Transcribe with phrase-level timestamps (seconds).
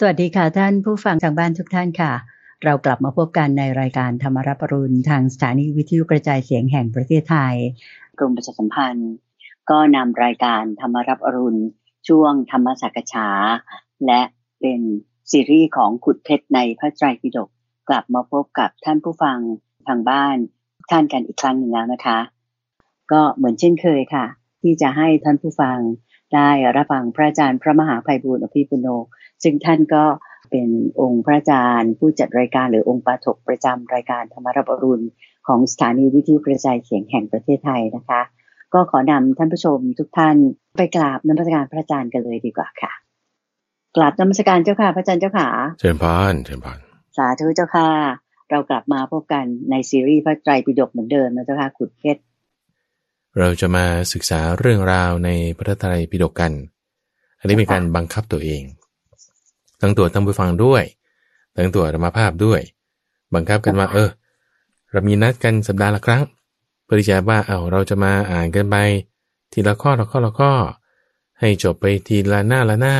[0.00, 2.12] สวัสดีค่ะท่านผู้ฟังทางบ้านทุกท่านค่ะ
[2.64, 7.56] เรากลับมาพบกันในรายการธรรมรับปรุณทางสถานีวิทยุกระจายเสียงแห่งประเทศไทย
[8.18, 9.12] กรมประชาสัมพันธ์
[9.70, 11.62] ก็นำรายการธรรมรับอรุณ
[12.08, 13.28] ช่วงธรรมสักษา
[14.06, 14.20] และ
[14.60, 14.80] เป็น
[15.30, 17.48] ซีรีส์ของขุดเพชรในพระไตรปิฎก
[17.88, 19.38] กลับมาพบกับท่านผู้ฟัง
[19.88, 20.36] ทางบ้าน
[20.90, 22.18] ท่านกันอีกครั้งหนึ่งแล้วนะคะ
[23.12, 24.26] ก็เหมือนเช่นเคยค่ะ
[24.62, 25.78] ที่จะให้ท่านผู้ฟัง
[26.34, 28.88] ได้รับฟังพระอาจารย์พระมหาภัยบูร์อภิปุโน
[29.42, 30.04] ซึ่งท่านก็
[30.50, 30.68] เป็น
[31.00, 35.06] องค์พระอาจารย์ ผู้จัดรายการหรือองค์ปาถกประจำรายการธรรมรับอรุณ
[35.46, 38.22] ของสถานีวิทยุกระจายเสียงแห่งประเทศไทยนะคะ
[38.74, 40.36] ก็ขอนำท่านผู้ชมทุกท่าน
[40.76, 42.92] ไปกราบนมัสการพระอาจารย์กันเลยดีกว่าค่ะ
[43.96, 45.48] กราบนมัสการเจ้าค่ะพระอาจารย์เจ้าค่ะ
[45.80, 46.78] เชิญพานเชิญพาน
[47.16, 47.88] สาธุเจ้าค่ะ
[48.50, 52.20] เรากลับมาพบกันในซีรีส์พระไตรปิฎกเหมือนเดิมนะเจ้าค่ะขุดเพชร
[53.38, 56.52] เราจะมาศึกษาเรื่องราวในพระไตรปิฎกกัน
[57.38, 58.62] อันนี้เป็นการบังคับตัวเอง
[59.80, 60.84] ทั้งตัวทั้งผู้ฟังด้วย
[61.56, 62.60] ทั้งตัวธรรมภาพด้วย
[63.34, 64.10] บังคับกันว่าเออ
[64.90, 66.22] เรามีนัดกันสัปดาห์ละครั้ง
[66.84, 68.76] เพื่อที่จะว่าเอาเราจะมาอ่านกันไป
[69.52, 70.52] ทีละข้อละข้อละข้อ
[71.40, 72.96] ให้จบไปทีละหน้าละหน้า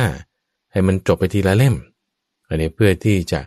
[0.71, 1.75] ให้มันจบไปทีละเล่ม
[2.47, 3.39] อันนี้เพื่อที่จะ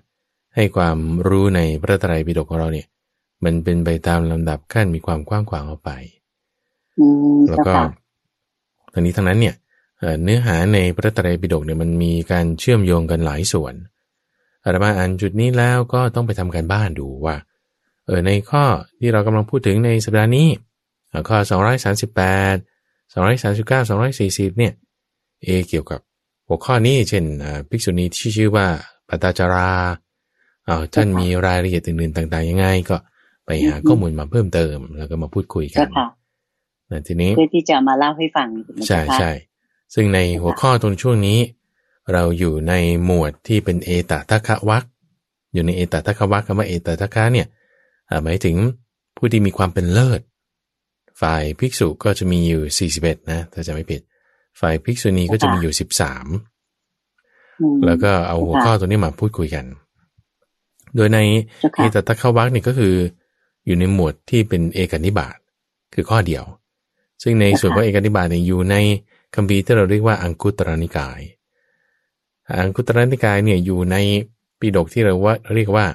[0.54, 0.96] ให้ความ
[1.28, 2.86] รู้ในพระไตรปิฎกของเราเนี่ย
[3.44, 5.90] มันเป็นไปตามลำดับขั้นมีความกว้างขวางออกไป
[7.48, 7.72] แล้วก็
[8.92, 9.54] ทั้งนี้ทั้งนั้นเนี่ย
[10.22, 13.74] เนื้อหาในพระไตรปิฎกเนี่ยมันมีการเชื่อมโยงกันหลายส่วน
[14.64, 17.36] อาตมาอ่านจุดนี้แล้วก็ต้องไปทำการบ้านดูว่า
[18.06, 18.64] เออในข้อ
[19.00, 20.48] ที่เรากำลังพูดถึงในสัปดาห์นี้
[21.28, 24.72] ข้อ 238 239 240 เนี่ย
[25.42, 26.00] เอเกี่ยวกับ
[26.48, 27.24] หัวข้อนี้เช่น
[27.68, 28.66] ภิกษุณีที่ชื่อว่า
[29.08, 29.70] ปตาจารา
[30.66, 32.96] เอาท่านมีรายละเอียดอื่นๆต่าง ๆ ยังไงก็
[33.46, 35.88] ไปหาข้อมูลมาเพิ่มเติม แล้วก็มาพูดคุยกัน
[36.90, 38.48] นะทีนี้เพื่อที่จะมาเล่าให้ฟัง
[38.86, 39.30] ใช่ใช่
[39.94, 41.38] ซึ่งในหัวข้อตรงช่วงนี้
[42.12, 42.74] เราอยู่ใน
[43.04, 44.84] หมวดที่เป็นเอตทัคคะวัก
[45.52, 47.46] อยู่ในเอตทัคคะวักคำว่าเอตทัคคะเนี่ย
[48.24, 48.56] หมายถึง
[49.16, 50.20] ผู้ที่มีความเป็นเลิศ
[51.20, 54.00] ฝ่ายภิกษุก็จะมีอยู่ 41 นะถ้าจะไม่ผิด
[54.60, 55.74] ฝ่ายภิกษุณีก็จะมีอยู่
[56.58, 59.64] 13 แล้วก็เอาหัวข้อตัวนี้มาพูดคุยกัน
[60.96, 61.18] โดยใน
[61.76, 62.94] เอตทัคคะวักนี่ก็คือ
[63.66, 65.36] อยู่ในหมวดที่เป็นเอกนิบาต
[65.94, 66.44] คือข้อเดียว
[67.22, 68.76] ซึ่งในส่วนของเอกนิบาตเนี่ยอยู่ใน
[69.34, 71.20] คำพีที่เราเรียกว่าอังคุตรนิกาย
[72.60, 73.96] อังคุตรนิกายเนี่ยอยู่ใน
[74.60, 75.86] ปิฎกที่เราว่าเรียกว่า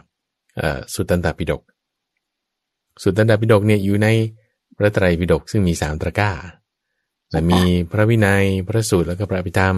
[0.94, 1.62] สุตตันตปิฎก
[3.03, 4.07] สุตตันตปิฎกเนี่ยอยู่ใน
[4.78, 6.31] พระไตรปิฎกซึ่งมีสามตะก้า
[7.29, 9.75] แต่มีพระวินัยพระสูตรแล้วก็พระพิธรรม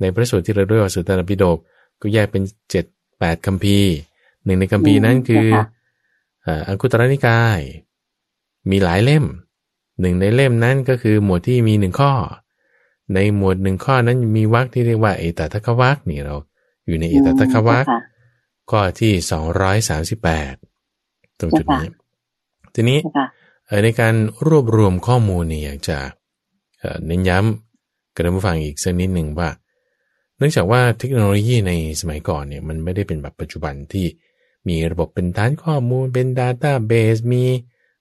[0.00, 1.58] ในพระสูตรที่เราเรียกว่าสุตตันตปิฎก
[2.00, 2.84] ก็แยกเป็นเจ็ด
[3.18, 3.78] แปดคำพี
[4.44, 5.46] หนึ่งในคำพีนั้นคือ
[6.68, 7.60] อังคุตรนิกาย
[8.70, 9.24] มีหลายเล่ม
[10.00, 12.12] หนึ่งในเล่มนั้นก็คือหมวดที่มีหนึ่งข้อ
[13.14, 16.34] ในหมวดหนึ่งข้อนั้นมีวรรคที่เรียกว่าเอตทัควักนี่เรา
[16.86, 17.86] อยู่ในเอตทัควัก
[18.70, 20.54] ข้อที่สองร้อยสามสิบแปด
[21.38, 21.86] ตรงจุดนี้
[22.74, 22.98] ทีนี้
[23.84, 24.14] ในการ
[24.46, 25.98] รวบรวมข้อมูลเนี่ยอยากจะ
[27.06, 29.48] เน้นย้ำกับท่านผู้ฟังอีกสักนิดหนึ่งว่า
[30.38, 34.06] เนื่องจากว่าเทคโนโลยีในสมัยก่อนเนี่ยมันไม่ได้เป็นแบบปัจจุบันที่
[34.68, 37.44] มีระบบเป็นฐานข้อมูลเป็นดัตต้าเบสมี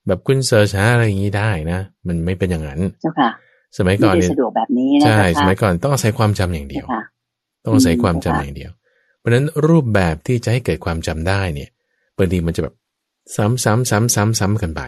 [0.07, 3.29] แบบคุณเสิร์ชหาอะไรอย่างนี้ได้นะ มันไม่เป็นอย่างนั้นเจ้าค่ะ
[3.77, 6.85] สมัยก่อนเนี่ยสะดวกแบบนี้ใช่สมัยก่อนต้องอาศัยความจำอย่างเดียว
[7.63, 8.71] ต้องอาศัยความจำอย่างเดียว
[9.17, 11.69] เพราะฉะนั้นรูปแบบที่จะให้เกิดความจำได้เนี่ย
[12.17, 12.75] บางทีมันจะแบบ
[13.35, 14.81] ซ้ำซ้ำซ้ำซ้ำซ้ำกันไป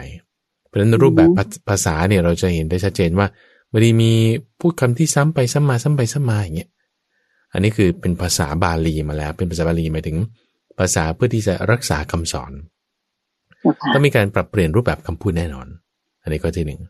[0.66, 1.30] เพราะฉะนั้นรูปแบบ
[1.68, 3.26] ภาษาเนี่ยเราจะเห็นได้ชัดเจนว่า
[3.70, 4.12] บางทีมี
[4.60, 6.70] พูดคำที่ซ้ำไปซ้ำมาซ้ำไปซ้ำมาอย่างเงี้ย
[7.52, 10.16] อันนี้คือเป็นภาษาบาลีมาแล้ว เป็นภาษาบาลีหมายถึง
[10.78, 12.52] ภาษาเพื่อที่จะรักษาคำสอน
[13.92, 15.66] ต้องมีการปรับเปลี่ยนรูปแบบคำพูดแน่นอน
[16.22, 16.80] อันนี้ก็ที่หนึ่ง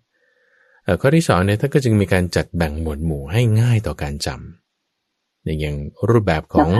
[1.00, 5.76] ข้อที่สองเนี่ยท่านก็จึงมีการจัดแบ่งหมวดหมู่ให้ง่ายต่อการจำอย่าง
[6.08, 6.70] รูปแบบของ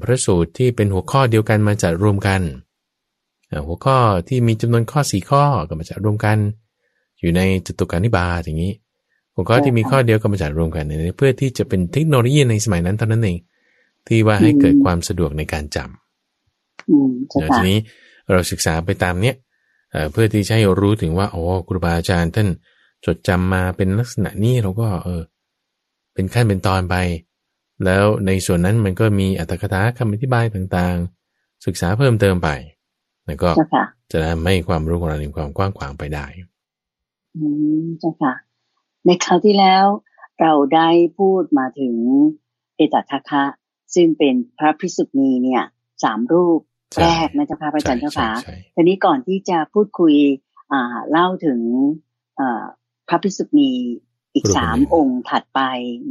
[0.00, 2.40] พระสูตรที่เป็นหัวข้อเดียวกันมาจัดรวมกัน
[3.66, 3.98] หัวข้อ
[4.28, 6.38] ที่มีจำนวนข้อสี่ข้อก็มาจัดรวมกัน
[7.20, 8.72] อยู่ในจตุการนิบาตอย่างนี้
[9.34, 10.84] หัวข้อที่มีข้อเดียวก็มาจัดรวมกัน
[11.16, 13.38] เพื่อที่จะเป็นเทคโนโลยีในสมัยนั้นเท่านั้นเอง
[14.06, 17.78] ที่ว่าให้เกิดความสะดวกในการจำทีนี้
[18.30, 19.36] เราศึกษาไปตามเนี้ย
[20.12, 22.48] เพื่อที่จะให้รู้ถึงว่าโอ้ครูบาอาจารย์ท่าน
[23.04, 25.22] จดจำมาเป็นลักษณะนี้เราก็เออ
[26.14, 26.96] เป็นขั้นเป็นตอนไป
[27.84, 32.48] แล้วในส่วนนั้นมันก็มีอัตถกถาคำอธิบายต่างๆ ศึกษาเพิ่มเติมไป
[33.26, 33.50] แล้วก็
[34.12, 36.26] จะทำให้ความรู้ของเรามีความกว้างขวางไปได้
[37.36, 37.44] อื
[37.82, 38.34] มเจ้าค่ะ
[39.06, 39.84] ในคราวที่แล้ว
[40.40, 41.94] เราได้พูดมาถึง
[42.76, 43.44] เอตทัคคะ
[43.94, 45.64] ซึ่งเป็นพระพิสุณีเนี่ย
[46.04, 46.60] สามรูป
[47.00, 48.30] แรกนะเจ้าค่ะพระอาจารย์เจ้าค่ะ
[48.74, 50.14] ทีนี้ก่อนที่จะพูดคุย
[50.72, 51.60] อ่าเล่าถึง
[52.40, 52.64] อ่า
[53.08, 53.72] พระพิสุณี
[54.34, 55.60] อีกสามองค์ถัดไป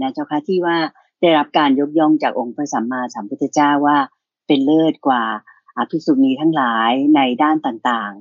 [0.01, 0.78] นะเจ้าค่ะที่ว่า
[1.22, 3.98] ได้รับการยกย่องจากองค์พระสัมมาสัมพุทธเจ้าว่า
[4.48, 5.24] เป็นเลิศกว่า
[5.78, 8.13] อภิสุณีทั้งหลายในด้านต่าง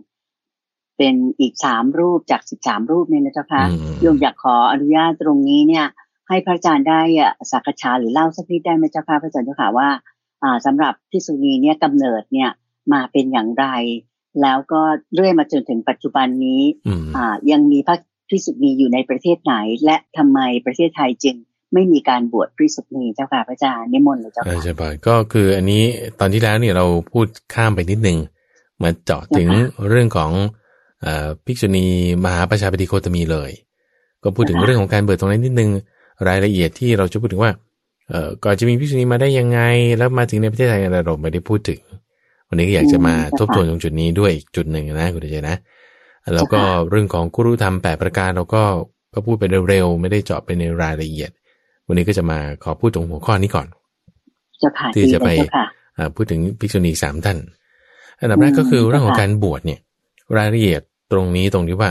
[0.47, 3.63] ๆ เป็นอีกสามรูปจากสิบสามรูปเนี่ยนะเจ้าค่ะ
[4.01, 5.87] โยมอยากขออนุญาตตรงนี้เนี่ย
[6.29, 7.01] ให้พระอาจารย์ได้
[7.51, 9.89] สักษาหรือเล่าสักนิดได้ไหมเจ้าค่ะพระอาจารย์เจ้าค่ะว่า
[10.43, 12.51] อ่าสำหรับพิสุณีเนี่ยกำเนิดเนี่ย
[12.93, 13.67] มาเป็นอย่างไร
[14.43, 14.81] แล้วก็
[15.15, 16.63] เรื่อยมาจนถึงปัจจุบันนี้
[17.17, 17.97] อ่ายังมีพระ
[18.33, 21.37] พิสุณีอยู่ในประเทศไหน และทำไมประเทศไทยจึง
[21.75, 25.83] ไม่มีการบวชพิสุณีเจ้าค่ะพระอาจารย์นิมนต์เลยเจ้าค่ะใช่ป่ะก็คืออันนี้
[26.21, 28.19] ตอนที่แล้วเนี่ยเราพูดข้ามไปนิดนึง
[28.83, 29.49] มาเจาะถึง
[29.89, 30.31] เรื่องของ
[31.45, 31.87] ภิกษุณี
[32.25, 33.51] มหาประชาปฏิโคตมีเลย
[34.23, 35.71] ก็พูดถึงเรื่องของการเบิดตรงนั้นนิดนึง
[36.29, 37.53] รายละเอียดที่เราจะพูดถึงว่า
[38.11, 39.61] เออก่อนจะมีภิกษุณีมาได้ยังไง
[39.99, 41.81] แล้วมาถึงในประเทศไทยเราไม่ได้พูดถึง
[42.49, 45.57] วันนี้ก็อยากจะมาทบทวนตรงจุดนี้ด้วยอีกจุดหนึ่งนะคุณเจนะ
[46.35, 46.61] แล้วก็
[46.91, 48.65] เรื่องของกุรุธรรมแปประการเราก็
[49.15, 51.31] ก็พูดไปเร็วๆไม่ได้เจาะไปในรายละเอียด
[51.87, 53.69] วันนี้ก็จะมาขอพูดตรงหัวข้อนี้ก่อน
[54.95, 55.29] ที่จะไป
[56.15, 57.39] พูดถึงภิกษุณีสามท่าน
[58.21, 59.81] อันดับแรกก็คือเรื่องของการบวชเนี่ย
[60.37, 60.81] รายละเอียด
[61.13, 61.91] ตรงนี้ตรงที่ว่า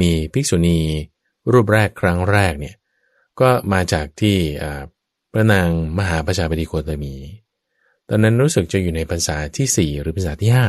[0.00, 0.78] มีภิกษุณี
[1.52, 2.74] รูปแรกครั้งแรกเนี่ย
[3.40, 4.36] ก็มาจากที่
[5.32, 5.68] พระนาง
[5.98, 7.14] มหาประชาบดีโคตมี
[8.08, 10.66] ตอนนั้นรู้สึกจะอยู่ในภาษาที่สี่หรือภาษาที่ห้า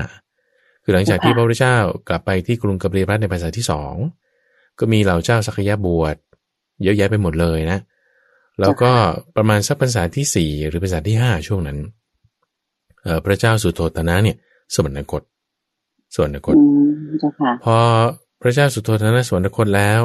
[0.84, 1.78] คือหลังจากที่พระพุทธเจ้า
[2.10, 3.94] กลับไปที่กรุงกัปรีรัตในภาษาที่สอง
[4.80, 6.16] ก็มีเหล่าเจ้าสักยะบวช
[6.84, 7.80] เยอะแยะไปหมดเลยนะ
[8.62, 8.92] แล้วก็
[9.36, 11.78] ประมาณสักภาษาที่สี่หรือภาษาที่ห้าช่วงนั้น
[13.26, 14.38] พระเจ้าสุโธตนะเนี่ย
[14.74, 15.22] สวรรคต
[16.16, 16.56] สวรรคต
[17.64, 17.78] พอ
[18.42, 20.02] พระเจ้าสุโธทนะสวรรคตแล้ว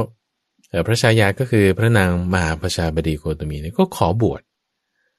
[0.86, 4.40] พระชายาก็คือพระนางมหาประชาบดีโคตมีเนี่ยก็ขอบวช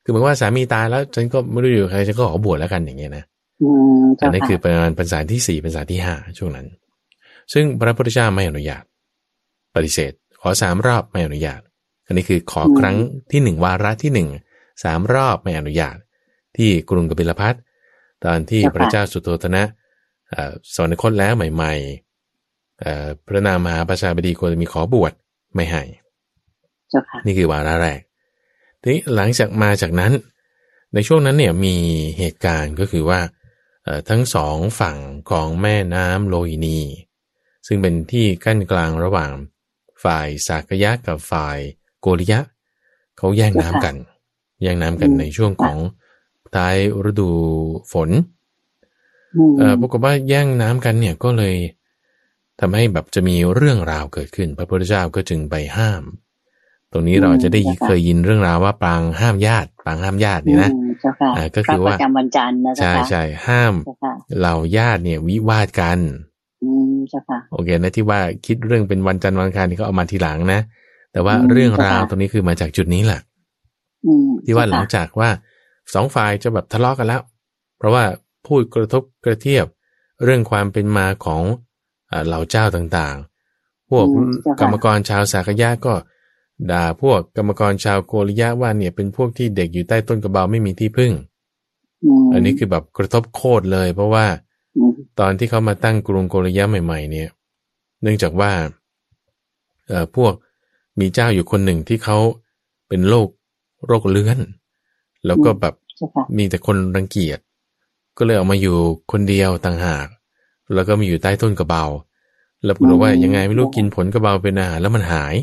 [0.04, 3.24] คือเหมือนว่าสามีตายแล้วฉันก็ไม่รู้อยู่ใครฉันก็ขอบวชแล้วกันอย่างเงี้ยนะ
[4.22, 6.68] อันนี้คือประมาณภาษาที่สี่ภาษาที่ห้าช่วงนั้น
[7.54, 8.84] ซึ่งพระพุทธเจ้าไม่อนุญาต
[9.76, 10.12] ปฏิเสธ
[10.42, 11.62] ขอสามรอบไม่อนุญาต
[12.06, 12.96] อันนี้คือขอครั้ง
[13.32, 14.30] ที่หนึ่งวาระที่หนึ่ง
[14.84, 15.96] สามรอบไม่อนุญาต
[16.58, 17.56] ที่กรุงกบิลพัท
[18.26, 19.64] ตอนที่พระเจ้าสุโธทนะ
[20.76, 25.14] สอนคตแล้วใหม่ๆพระนามมหาประชาบดีควรมีขอบวช
[25.56, 25.84] ไม่ให้
[27.26, 28.00] นี่คือวาระแรก
[28.82, 30.12] ทีนี้หลังจากมาจากนั้น
[30.94, 31.76] ในช่วงนั้นเนี่ยมี
[32.18, 33.20] เหตุการณ์ก็คือว่า
[34.10, 34.98] ทั้งสองฝั่ง
[35.30, 36.80] ของแม่น้ำโลหินี
[37.68, 39.32] ซึ่งเป็นที่กั้นกลางระหว่าง
[40.04, 41.58] ฝ่ายสากยะกับฝ่าย
[42.02, 42.40] โกริยะ
[43.18, 43.96] เขาแย่งน้ำกัน
[44.62, 45.78] แย่งน้ำกันในช่วงของ
[46.56, 46.76] ท้าย
[47.10, 47.30] ฤดู
[47.92, 48.10] ฝน
[49.58, 51.56] เออปรากฏว่าแย่งน้ำกันเนี่ยก็เลย
[52.60, 56.27] ทำให้แบบจะมีเรื่องราวเกิดขึ้น พระพุทธเจ้าก็จึงไปห้ามต
[56.98, 60.72] รงนี้เราจะได้เคยยินเรื่องราวว่าปางห้ามญาติปางห้ามญาตินี่นะ
[61.56, 63.74] ก็คือว่าวันจันทร์นะใช่ใช่ห้าม
[64.38, 66.00] เหล่าญาติเนี่ยวิวาทกัน
[67.52, 70.62] โอเคนะที่ว่าคิดเรื่องเป็นวันจันทร์วันอังคารนี่ก็เอามาทีหลังนะ
[71.14, 73.22] แต่ว่าเรื่องราวตรงนี้คือมาจากจุดนี้แหละ
[74.46, 75.30] ที่ว่าหลังจากว่า
[75.94, 77.22] สองฝ่ายจะแบบทะเลาะกันแล้ว
[77.78, 78.04] เพราะว่า
[78.48, 79.66] พูดกระทบกระเทียบ
[80.24, 81.44] เรื่องความเป็นมาของ
[82.26, 84.06] เหล่าเจ้าต่างๆ พวก
[84.60, 85.94] กรรมกรชาวสากยะก็
[86.72, 91.14] ด่าพวกกรรมกรชาวโกริยะว่าเนี่ยเป็นพวกที่เด็กอยู่ใต้ต้นกระเบาไม่มีที่พึ่ง
[92.34, 94.26] อันนี้คือแบบกระทบโคตรเลย เพราะว่า
[95.20, 97.30] ตอนที่เขามาตั้งกรุงโกริยะใหม่ ๆ เนี่ย
[98.02, 98.52] เนื่องจากว่า
[99.88, 100.34] เอ่อพวก
[101.00, 102.18] มีเจ้าอยู่คนหนึ่งที่เขา
[102.88, 103.28] เป็นโรค
[103.88, 104.40] โรคเลื้อน
[105.26, 105.74] แล้วก็แบบ
[106.38, 107.40] มีแต่คนรังเกียจ
[108.18, 108.76] ก็เลยออกมาอยู่
[109.12, 110.08] คนเดียวต่างหาก
[110.74, 111.86] แล้วก็มาอยู่ใต้ต้นกระเบา
[112.64, 115.36] แล้วปรากฏว่ายังไงไม่รู้กินผลกระเบาเป็นอาหารแล้วมันหาย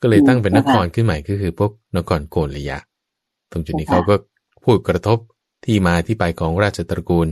[0.00, 2.78] ก็เลยตั้งเป็นนครขึ้นใหม่ก็คือพวกนครโกนระยะ
[3.50, 4.14] ตรงจุดนี้เขาก็
[4.64, 5.18] พูดกระทบ
[5.64, 7.28] ที่มาที่ไปของราชตระกูล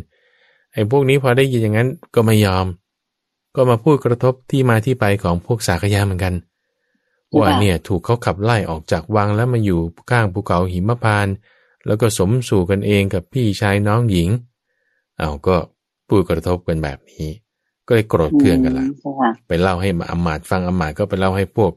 [0.73, 2.67] ไอ้พวกนี้พอได้ยินอย่างนั้นก็ไม่ยอม
[3.57, 6.35] ก็มาพูดกระทบที่มาที่ไปของพวกสากยาเหมือนกัน
[7.39, 11.29] ว่าเนี่ยถูกเขาขับไล่ออกจากวังแล้วมาอยู่ข้างภูเขาหิมพาน
[11.87, 14.29] แล้วก็สมสู่กันเองกับพี่ชายน้องหญิง
[15.19, 15.57] เอาก็
[16.09, 17.29] พูดกระทบกันแบบนี้
[17.87, 18.87] ก็เลยโกรธเคืองกันละ
[19.47, 21.73] ไปเล่าให้อมาตฟังอมาตก็ไปเล่าให้พวก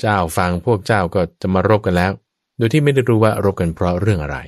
[0.00, 2.12] เจ้าฟังพวกเจ้าก็จะมารบกันแล้ว
[2.58, 4.38] โดยที่ไม่ได้รู้ว่ารบกันเพราะเรื่องอะไร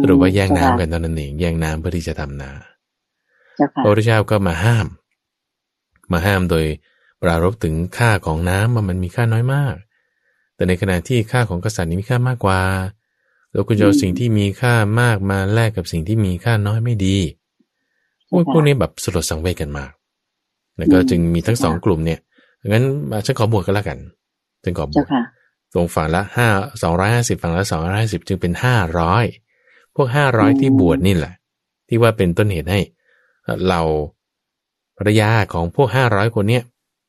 [0.00, 2.50] สรุปว่าแย่งน้ำกันตอนนั้นเองแย่งน้ำเพื่อที่จะทำนา
[3.82, 4.86] พระพุทธเจ้าก็มาห้าม
[6.12, 6.64] มาห้ามโดย
[7.22, 9.74] ปรารบถึงค่าของน้ำมันมันมีค่าน้อยมาก
[10.54, 12.60] แต่ในขณะที่ค่าของกษัตริย์นี้มีค่ามากกว่า
[13.52, 17.18] แล้วคุณจะเอาสิ่งที่มีค่ามากมาแลกกับสิ่งที่มีค่าน้อยไม่ดี
[18.28, 19.90] พวกพวกนี้แบบสลดสังเวชกันมาก
[20.76, 22.20] แล้วก็จึงมีทั้งสองกลุ่มเนี่ย
[22.68, 22.84] งั้น
[23.26, 23.98] ฉันขอบวกกันแล้วกัน
[24.62, 25.06] ฉันขอบวก
[25.74, 26.48] ตรงฝั่งละห้า
[26.82, 29.24] สองร้อยห้าสิบฝั่งละสองร้อยห้าสิบจึงเป็นห้าร้อย
[29.94, 31.34] พวกห้าร้อยที่บวชนี่แหละ
[31.88, 32.80] ที่ว่าเป็นต้นเหตุให้
[33.68, 33.80] เรา
[34.98, 36.62] ภรรยาของพวกห้าร้อยคนเนี้ย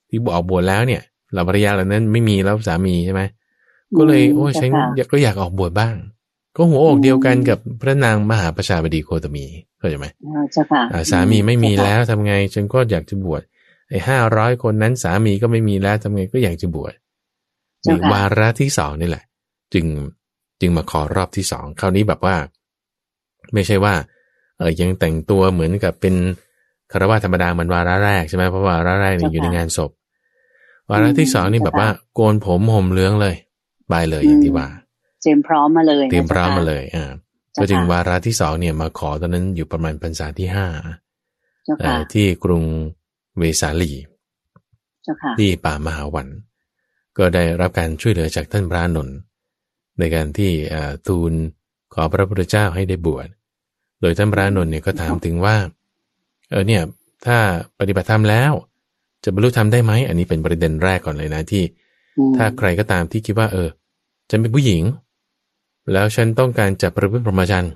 [0.10, 1.02] ที่บวชบวชแล้วเนี่ย
[1.34, 3.22] เราภรรยาเหล่านั้นไม่มีแล้วสามีใช่ไหม
[3.98, 4.72] ก็เลย โอ้ฉัน
[5.12, 5.96] ก็อยากออกบวชบ้าง
[6.56, 9.46] ก็หัวอกเดียวกันกับพระนางมหาประชาบดีโคตมี
[9.78, 10.08] เข้าใจไหม
[11.12, 13.42] สามีไม่มีแล้วทำไงฉันก็อยากจะบวช
[13.90, 16.94] ไอ้ห้าร้อยคนนั้นสามีก็ไม่มีแล้วทำไงก็อยากจะบวช
[17.84, 19.24] ในวาระที่สองนี่แหละ
[19.74, 19.86] จึง
[20.62, 22.36] จึงมาขอรอบที่สองคราวนี้แบบว่า
[23.54, 23.94] ไม่ใช่ว่า
[24.58, 26.16] เออยังแต่งตัวเหมือนกับเป็น
[26.92, 29.92] คารวะธรรมดาเหมือนวาระแรกใช่ไหมเพราะวาระแรกเนี่ยอยู่ในงานศพ
[30.90, 33.36] วาระที่สองนี่แบบว่า โกนผมห่มเหลืองเลย
[33.92, 34.68] บายเลยอย่างที่ว่า
[35.22, 37.12] เตรียมพร้อมมาเลย เตรียมพร้อมมาเลยอ่า
[37.60, 40.68] ก็จึงวาระที่สองเนี่ยมาขอตอนนั้นอยู่ประมาณพรรษาที่ห้า
[42.14, 42.64] ที่กรุง
[43.38, 43.92] เวสาลี
[45.38, 46.28] ที่ป่ามหาวัน
[47.18, 49.18] ก็ได้รับการช่วยเหลือจากท่านพระนนท์
[50.00, 50.52] ในการที่
[51.08, 51.34] ทูล
[51.94, 53.28] ขอพระพุทธเจ้าให้ได้บวช
[54.02, 55.56] โดยท่านพระนนท์เนี่ยก็ถามถึงว่า
[56.50, 56.82] เออเนี่ย
[57.26, 57.38] ถ้า
[57.80, 58.52] ปฏิบัติธรรมแล้ว
[59.24, 61.64] จะบรรลุธรรมได้ไหม อันนี้เป็นประเด็นแรกก่อนเลยนะที่
[62.38, 63.70] ถ้าใครก็ตามที่คิดว่า เออ
[64.30, 64.84] ฉันเป็นผู้หญิง
[65.92, 67.74] แล้วฉันต้องการจะประพฤติพรหมจรรย์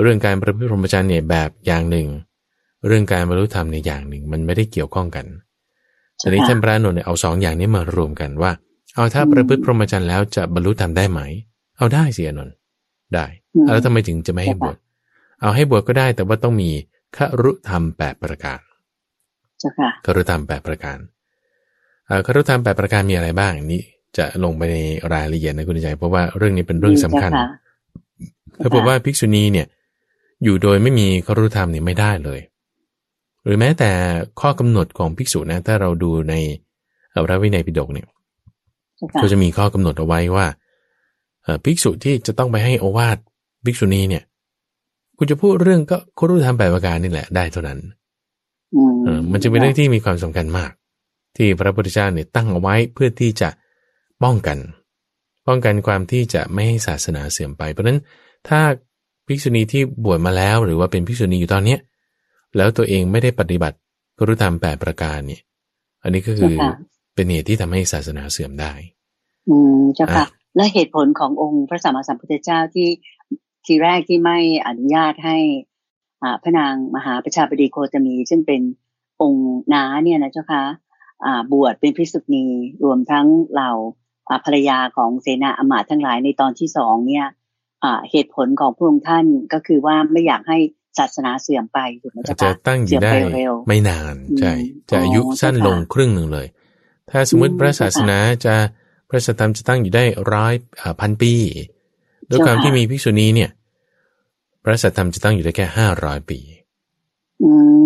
[0.00, 2.06] เรื่องการประพฤติพรหมจรรย์เนี่ยแบบอย่างหนึ่ง
[2.86, 5.26] เรื่องการบรรลุธรรมในอย่างหนึ่งมันไม่ได้เกี่ยวข้องกัน
[6.20, 8.50] ทีนี้ท่านพระนนท์เนี่ยเอาสองอย่างนี้มารวมกันว่า
[8.94, 11.20] เอาถ้าประพฤติพรหมจรรย์แล้วจะบรรลุธรรมได้ไหม
[11.78, 12.54] เอาได้สิอนนท์
[13.14, 13.26] ได้
[13.72, 14.76] แล้วทำไมถึงจะไม่ให้บวช
[15.40, 16.70] เอาให้บวชก็ได้แต่ว่าต้องมี
[17.16, 18.60] ครุธรรมแปดประการ
[20.04, 20.98] ครุธรรมแปดประการ
[22.26, 23.82] ครุธรรมแปดประการมีอะไรบ้างนี้
[24.18, 24.76] จะลงไปใน
[25.12, 27.30] รายละเอียดนะคุณใจ เพราะว่าเรื่องนี้เป็นเรื่องสำคัญ
[28.62, 29.66] ถ้าบอกว่าภิกษุณีเนี่ย
[30.44, 32.49] อยู่โดยไม่มีครุธรรมเนี่ยไม่ได้เลยห
[33.50, 33.90] รือแม้แต่
[34.40, 36.34] ข้อกำหนดของภิกษุนะถ้าเราดูใน
[37.26, 38.06] พระวินัยปิฎกเนี่ย
[39.20, 40.46] ก็จะมีข้อกำหนดเอาไว้ว่า
[41.64, 43.18] ภิกษุที่จะต้องไปให้โอวาท
[43.64, 44.22] ภิกษุณีเนี่ย
[45.16, 47.78] คุณจะพูดเรื่องก็ครุธรรมแปดประการนี่แหละได้เท่านั้น
[49.32, 50.70] มันจะเป็นเรื่องที่มีความสำคัญมาก
[51.36, 53.48] ที่พระพุทธเจ้าเนี่ยตั้งเอาไว้เพื่อที่จะ
[54.22, 54.58] ป้องกัน
[55.46, 57.98] ป้องกันความที่จะไม่ให้ศาสนาเสื่อมไป เพราะฉะนั้น
[58.48, 58.60] ถ้า
[59.26, 61.80] ภิกษุณีที่บวชมาแล้ว หรือว่าเป็นภิกษุณีอยู่ตอนเนี้ย
[62.56, 63.76] แล้วตัวเองไม่ได้ปฏิบัติ
[64.18, 65.42] กรุธรรมแปดประการเนี่ย
[66.02, 66.54] อันนี้ก็คือ
[67.14, 68.72] เป็นเหตุที่ทำให้ศาสนาเสื่อมได้
[69.48, 70.26] อืมเจ้าค่ะ
[70.56, 72.88] และเหตุผลขององค์พระสัมมาสัมพุทธเจ้าที่
[73.66, 75.38] ทีแรกที่ไม่อนุญาตให้
[76.42, 78.60] พระนางมหาประชาบดีโคตมี ซึ่งเป็น
[79.22, 80.62] องค์น้าเนี่ยนะเจ้าค่ะ
[81.52, 82.46] บวชเป็นพิสุณี
[82.84, 83.72] รวมทั้งเหล่า
[84.44, 87.26] ภรรยาของเสนาอมาตย์ทั้งหลายในตอนที่สองเนี่ย
[88.10, 90.58] เหตุผลของพระองค์ท่านก็คือว่าไม่อยากให้
[90.98, 93.12] ศาสนาเสื่อมไปถูกไหมจ๊ะจะตั้งอยู่ได้
[93.68, 94.52] ไม่นานใช่
[94.90, 96.46] จะอายุสั้นลงครึ่งหนึ่งเลย
[97.10, 98.54] ถ้าสมมติพระศาสนาจะ
[99.08, 100.54] พระสัทธรรมจะตั้งอยู่ได้ร้อย
[101.00, 101.32] พันปี
[102.30, 103.50] ด้วยความที่มีภิกษุณีเนี่ย
[104.64, 106.38] พระสัทธรรมจะตั้งอยู่ได้แค่ห้าร้อยปี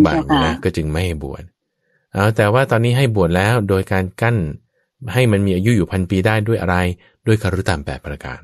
[0.06, 1.42] บางนะก็จึงไม่ให้บวช
[2.12, 4.37] เอาแต่ว่าตอนนี้ให้บวชแล้วโดยการกั้น
[5.12, 6.76] ให้มันมีอายุอยู่พันปีได้ด้วยอะไร
[7.26, 8.42] ด้วยคารุตามแปดประการ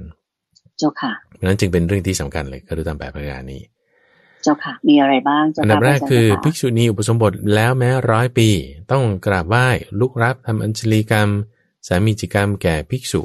[0.79, 3.63] เจ้าค่ะเพราะนั้นจึงเป็นเรื่องที่สำคัญเลยคารุตามแปดประการนี้
[4.43, 8.49] เจ้าค่ะ มีอะไรบ้างอันดับแรกคือภิกษุณีอุปสมบทแล้วแม้ร้อยปี
[8.93, 9.69] ต้องกราบไหว้
[10.01, 11.29] ลุกรับทำอัญชลีกรรม
[11.87, 13.23] สามีจิกรรมแก่ภิกษุ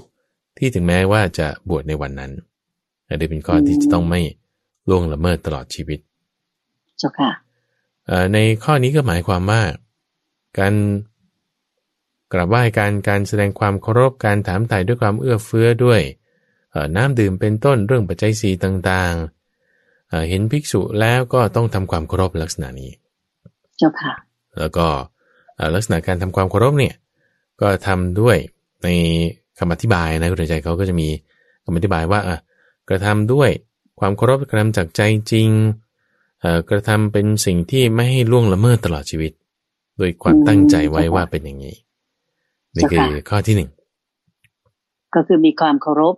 [0.58, 2.32] ที่ถึงแม้ว่าจะบวชในวันนั้น
[3.08, 4.22] อันนี้เป็นข้อที่จะต้องไม่
[4.90, 6.00] ล่วงละเมิดตลอดชีวิต
[6.98, 7.32] เจ้าค่ะ
[8.34, 9.62] ในข้อนี้ก็หมายความว่า
[10.60, 10.74] การ
[12.34, 16.02] กราบไหว้การการแสดงความเคารพการถามไถ่ด้วยความเอื้อเฟื้อด้วย
[16.96, 19.45] น้ำดื่มเป็นต้นเรื่องปัจจัยสีต่างๆ
[20.30, 22.92] เห็นภิกษุแล้วก็ต้องทำความเคารพลักษณะนี้
[23.78, 24.14] เจ้าค่ะ
[24.60, 24.86] แล้วก็
[25.76, 26.96] ลักษณะการทำความเคารพเนี่ย
[27.62, 28.38] ก็ทำด้วย
[28.84, 28.88] ใน
[29.60, 31.08] คำอธิบายนะคุณใจเขาก็จะมี
[31.66, 32.20] คำอธิบายว่า
[32.90, 33.50] กระทำด้วย
[34.00, 35.50] ความเคารพกระทำจากใจจริง
[36.70, 39.32] กระทำเป็นสิ่งที่ไม่ให้ล่วงละเมิดตลอดชีวิต
[39.98, 41.76] โดยความตั้งใจไว้ว่าเป็นอย่างนี้
[42.76, 43.70] นี่คือข้อที่หนึ่ง
[45.16, 46.16] ก็คือมีความเคารพ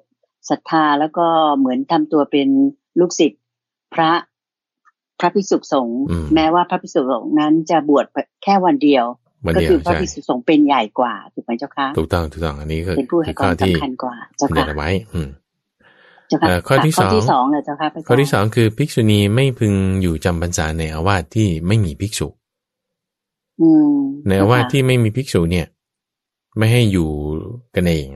[0.49, 1.27] ศรัทธาแล้วก็
[1.57, 2.47] เหมือนทำตัวเป็น
[2.99, 3.41] ลูกศิษย์
[3.93, 4.11] พระ
[5.19, 6.01] พระภิกษุสงฆ์
[6.35, 8.05] แม้ว่าพระภิกษุสงฆ์นั้นจะบวช
[8.43, 9.05] แค่วันเดียว
[9.55, 15.29] ก็คือพระภิกษุสงฆ์เป็นใหญ่กว่าถูกไหมเจ้าคะถูกต้องถูกต้องอันนี้คือเป็นผู้ให้ความสำคัญกว่าเจ้าค่ะไว้อืม
[16.67, 22.27] ข้อที่สองข้อที่สองเลยเจ้าค่ะข้อที่สองคือภิกษุณีไม่พึงอยู่จำพรรษาในอาวาสที่ไม่มีภิกษุ
[24.27, 25.67] ในอาวาสที่ไม่มีภิกษุเนี่ย
[26.57, 27.09] ไม่ให้อยู่
[27.75, 28.07] กันเอง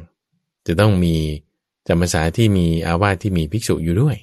[0.68, 1.16] จะต้องมี
[1.88, 4.18] จำพรรษาที่มีอาวาสที่มีภิกษุอยู่ด้วย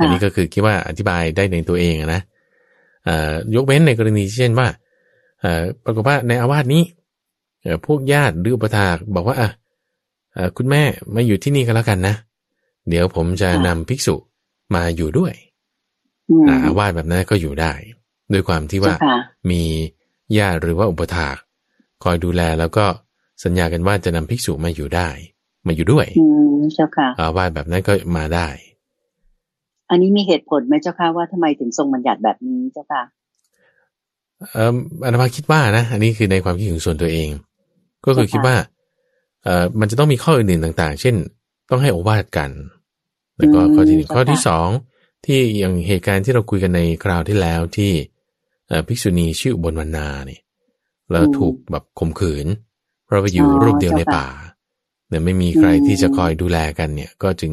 [0.00, 2.22] อันนี้ก็คือคิดว่าอธิบายได้ในตัวเองนะ
[3.54, 4.68] ยกเว้นในกรณีเช่นว่า
[5.84, 6.82] ปรากฏว่าในอาวาสนี้
[7.86, 9.50] พวกญาติหรืออุปถากบอกว่าอะ
[10.56, 10.82] คุณแม่
[11.14, 12.14] มาอยู่ที่นี่กันแล้วกันนะ
[12.88, 14.14] เดี๋ยวผมจะนำภิกษุ
[14.74, 15.34] มาอยู่ด้วย
[16.66, 17.72] อาวาสแบบนั้นก็อยู่ได้
[18.32, 18.94] ด้วยความที่ว่า
[19.50, 19.62] มี
[20.38, 21.36] ญาติหรือว่าอุปถาก
[22.04, 22.86] คอยดูแลแล้วก็
[23.44, 25.08] สัญญากันว่าจะนำภิกษุมาอยู่ได้
[25.66, 28.48] มาอยู่ด้วยอืมเจ้าค่ะอาวาสแบบนั้นก็มาได้
[29.90, 33.02] อันนี้มีเหตุผลไหมเจ้าค่ะว่าทำไมถึงทรงบัญญัติแบบนี้เจ้าค่ะ
[34.52, 37.28] เอ่ออาตมาคิดว่านะ อันนี้คือในความคิดของส่วนตัวเอง
[38.04, 38.56] ก็คือคิดว่า
[39.44, 41.14] เอ่อมันจะต้องมีข้ออื่นๆต่างๆ เช่น
[41.70, 42.50] ต้องให้โอวาทกัน
[43.36, 44.68] แล้วก็ข้อที่หนึ่งข้อที่สอง
[45.26, 47.92] ที่อย่างเหตุการณ์ที่เราคุยกันในคราวที่แล้วที่
[48.68, 50.40] เอ่อภิกษุณีชื่ออุบลวรรณาเนี่ย
[51.10, 52.46] แล้วถูกแบบข่มขืน
[53.04, 54.26] เพราะไปอยู่รูปเดียวในป่า
[55.08, 57.52] เนี่ยไม่มีใครที่จะคอยดูแลกันเนี่ย ก็จึง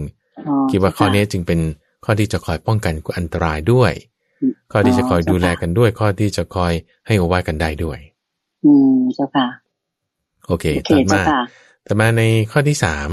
[0.69, 1.59] คิดว่าข้อนี้จึงเป็น
[2.05, 3.93] ข้อที่จะคอยป้องกันอันตรายด้วย
[4.71, 6.73] ข้อที่จะคอยดูแลกันด้วย ข้อที่จะคอย
[7.07, 7.99] ให้โอวาทกันได้ด้วย
[8.65, 9.47] อืมเจ้าค่ะ
[10.47, 11.41] โอเคโอเคต่อเจ้ามาค่ะ
[11.87, 13.09] ต่อมาในข้อที่สาม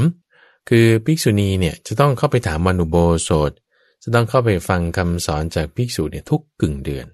[0.68, 2.96] คือภิกษุณีเนี่ยจะต้องเข้าไปถามวันอุโบ
[3.28, 3.52] สถ
[4.02, 7.06] จะต้องเข้าไปฟังคำสอนจากภิกษุเนี่ยทุกกึ่งเดือน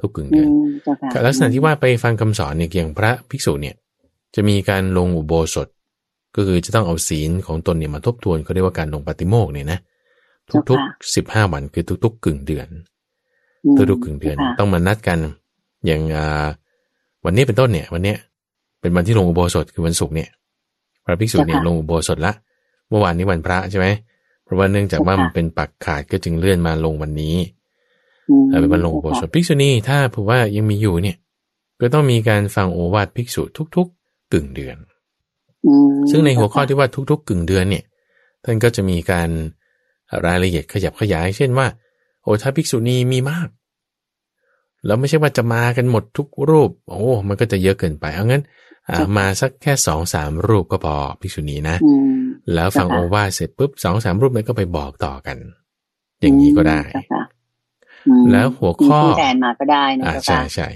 [0.00, 3.74] ทุกกึ่งอืเดือนมเจ้าค่ะลักษณะที่ว่าไปฟังคำสอนเนี่ยอย่างพระภิกษุเนี่ย
[4.34, 5.68] จะมีการลงอุโบสถ
[6.36, 9.78] ก็คือจะต้องเอาศีลของตนเนี่ยมาทบทวนเขาเรียกว่าการลงปฏิโมกข์เนี่ยนะ
[10.70, 12.68] ทุกๆสิบห้าวันคือทุกๆกึ่งเดือน
[13.64, 15.18] อืมทุกๆกึ่งเดือนจ้าค่ะต้องมานัดกัน
[15.86, 16.46] อย่างอ่า
[17.24, 18.18] วันนี้เป็นต้นเนี่ย วันเนี้ย
[18.80, 20.28] เป็นวันที่ลงอุโบสถคือวันศุกร์เนี่ย
[21.04, 22.32] พระภิกษุเนี่ยลงอุโบสถละ
[22.88, 23.86] เมื่อวานนี้วันพระใช่ไหม
[24.44, 27.36] เพราะว่าเนื่องจากว่ามันเป็นปักขาดก็จึงเลื่อนมาลงวันนี้
[28.30, 31.16] อืมเอ่อเป็นวันลงอุโบสถภิกษุณีถ้าผูว่ายังมีอยู่เนี่ย
[31.80, 33.42] ก็ต้องมีการฟังโอวาทภิกษุ
[33.76, 34.76] ทุก ๆ กึ่งเดือน
[35.66, 37.84] อืมซึ่งในหัวข้อที่ว่าทุก ๆ กึ่งเดือนเนี่ย
[38.44, 39.28] ท่านก็จะมีการ
[40.26, 41.66] รายละเอียดขยับขยาย เช่นว่า
[42.22, 43.48] โอ้ถ้าภิกษุณีมีมาก
[44.86, 48.42] แล้วไม่ใช่ว่าจะมากันหมดทุกรูป โอ้มันก็จะเยอะเกินไป เอางั้น
[48.90, 52.20] อ่ามาสักแค่สองสามรูปก็พอภิกษุณีนะอืม
[52.54, 55.36] แล้วฟังโอวาทเสร็จปุ๊บสองสามรูปนั้นก็ไปบอกต่อกัน
[56.20, 57.22] อย่างนี้ก็ได้เจ้าค่ะ
[58.06, 60.68] อืมแล้วหัวข้อมีผู้แทนมาก็ได้นะอ่าเจ้าใช่ค่ะใช่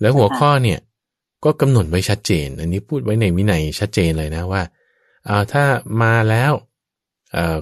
[0.00, 0.78] แล้วหัวข้อเนี่ย
[1.44, 4.62] ก็กำหนดไว้ชัดเจน อันนี้พูดไว้ในวินัยชัดเจนเลยนะว่า
[5.28, 5.64] อ่าถ้า
[6.02, 6.52] มาแล้ว
[7.32, 7.58] เอ่อ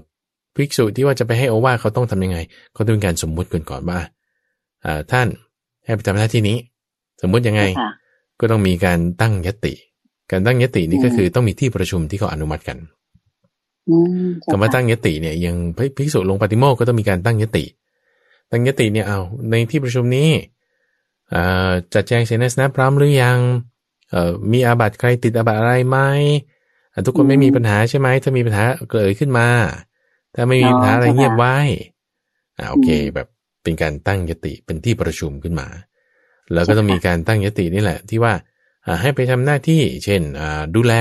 [0.56, 2.38] ภิกษุที่ว่าจะไปให้โอวาทเขาต้องทำยังไง
[2.75, 4.00] เขาต้องมีการสมมุติก่อนก่อนว่า
[4.84, 5.26] อ่าท่าน
[5.84, 6.58] ให้ไปทำหน้าที่นี้
[7.23, 7.90] สมมุติยังไงเจ้าค่ะ
[8.40, 9.73] ก็ต้องมีการตั้งยติ
[10.30, 12.78] การตั้งยตินี่ก็อืมคือต้องมีที่ประชุมที่เขาอนุมัติกัน
[13.88, 15.56] อืมเจ้คำว่าตั้งยติเนี่ยยัง
[15.97, 17.64] ภิกษุลงปฏิโมกข์ก็ต้องมีการตั้งยติ
[18.50, 20.30] ตั้งยติเนี่ยเอาในที่ประชุมนี้
[21.30, 23.38] เอ่อจัดแจงเสนาสนะพร้อมหรือยัง
[24.10, 25.99] เอ่อมีอาบัติใครติดอาบัติอะไรไหม
[26.93, 29.49] อะทุกคนไม่มีปัญหาใช่ไหมถ้ามีปัญหาเกิดขึ้นมา
[30.34, 31.56] ถ้าไม่มีปัญหาอะไรเงียบไว้
[32.58, 33.28] อ่าโอเค แบบ
[33.62, 35.68] เป็นการตั้งยติเป็นที่ประชุมขึ้นมา
[36.52, 38.34] แล้วก็ต้องมีการตั้งยตินี่แหละ ที่ว่า
[38.86, 40.94] อ่าให้ไปทำหน้าที่ เช่นอ่าดูแล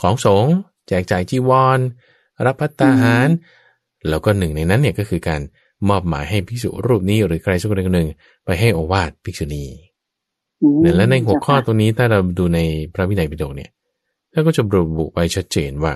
[0.00, 0.54] ของสงฆ์
[0.88, 1.78] แจกจ่ายจีวร
[2.46, 3.28] รับพัตตาหาร
[4.08, 5.40] แล้วก็หนึ่งในนั้นเนี่ยก็คือการ
[5.88, 8.08] มอบหมายให้ภิกษุรูปนี้หรือใครสักคนหนึ่ง
[8.44, 9.64] ไปให้โอวาทภิกษุณี
[10.62, 12.60] อืมเนี่ยและในหัวข้อเจ้าค่ะตรงนี้ถ้าเราดูใน
[12.94, 13.70] พระวินัยปิฎกเนี่ย
[14.32, 15.92] ท่านก็จะระบุไว้ชัดเจนว่า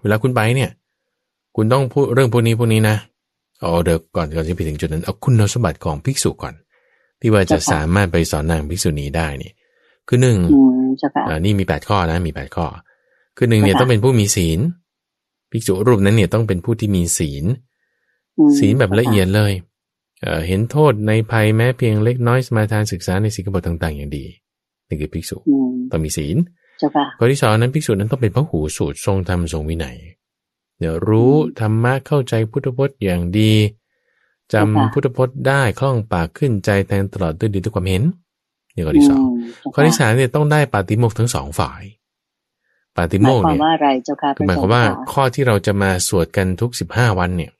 [0.00, 0.70] เวลาคุณไปเนี่ย
[1.56, 2.96] คุณต้องพูดเรื่องพวกนี้พวกนี้นะ
[3.60, 6.54] เอาเดี๋ยวก่อนก่อนจะไปถึงจุดนั้นเอาคุณสมบัติของภิกษุก่อน
[7.20, 9.52] ที่ว่าจะสามารถไปสอนนางภิกษุณีได้เนี่ย
[10.08, 12.66] คือหนึ่งอืมเจ้าค่ะอ่านี่มีแปดข้อนะ มีแปดข้อ
[13.36, 14.60] คือหนึ่งเนี่ยค่ะต้องเป็นผู้มีศีล
[15.50, 17.44] ภิกษุรูปนั้นเนี่ยต้องเป็นผู้ที่มีศีล
[18.38, 19.52] อืมศีลแบบละเอียดเลย
[20.20, 24.24] เอ่อเห็นโทษในภัยแม้เพียงเล็กน้อยสมาทานศึกษาในสิกขาบทต่างๆ อย่างดี
[24.88, 26.36] นี่คือภิกษุอืมต้องมีศีล
[26.78, 29.96] เจ้าค่ะข้อที่สองนั้นภิกษุนั้นต้องเป็นพระหูสูตรทรงธรรมทรงวินัย
[30.82, 33.52] เดี๋ยวรู้ธรรมะเข้าใจพุทธพจน์อย่างดี
[34.52, 38.02] จำค่ะพุทธพจน์ได้คล่องปากขึ้นใจแทงตลอดด้วยดีด้วยความเห็น
[38.74, 39.24] นี่ข้อที่สองม
[39.60, 41.82] เจ้าข้อที่สามเนี่ยต้องได้ปาติโมกข์ทั้งสองฝ่าย
[42.96, 47.50] ปาติหโมมายกข์ความเนี่ยว่าอะไรเจ้าค่ะคือหมายความว่าข้อที่เราจะมาสวดกันทุกสิบห้าวันเนี่ย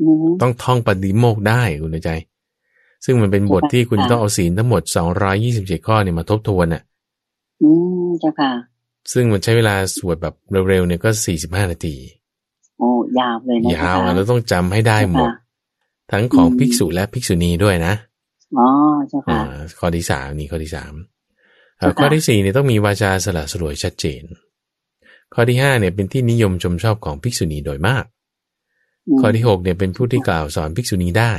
[0.00, 2.10] อืมต้องท่องปฏิโมกข์ได้คุณใจ
[3.04, 4.82] ซึ่งมันเป็นบทที่คุณค่ะต้องเอาศีลทั้งหมด
[5.34, 6.82] 227ข้อเนี่ยมาทบทวนน่ะ
[7.62, 7.68] อื
[8.06, 8.52] มเจ้าค่ะ
[9.12, 10.34] ซึ่งมันใช้เวลาสวดแบบ
[10.68, 11.10] เร็วๆเนี่ยก็
[11.40, 11.96] 45นาที
[12.80, 15.34] โอ้ยาวเลยนะยาวเจ้อะค่ะแล้วต้องจำให้ได้หมดค่ะ
[16.12, 17.94] ทั้งของอืมภิกษุและภิกษุณีด้วยนะ
[18.58, 18.66] อ๋อ
[19.08, 20.94] เจ้าอ่าค่ะข้อที่สามนี่ข้อที่สาม
[21.80, 24.22] อ่าเจ้าค่ะข้อที่สี่เนี่ยต้องมีวาจาสละสลวยชัดเจน
[25.34, 28.04] ข้อที่ห้าเนี่ยเป็นที่นิยมชมชอบของภิกษุณีโดยมาก
[29.16, 31.32] มข้อที่หกเนี่ยเป็นผู้ที่กล่าวสอนภิกษุณีได้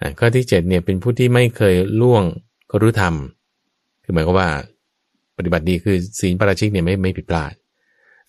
[0.00, 2.24] อ่าข้อที่เจ็ดเนี่ยเป็นผู้ที่ไม่เคยล่วง
[2.70, 3.14] กรุธรรม
[4.04, 4.50] คือหมายความว่า
[5.36, 7.52] ปฏิบัติดีคือศีลปาราชิกเนี่ยไม่ไม่ผิดพลาด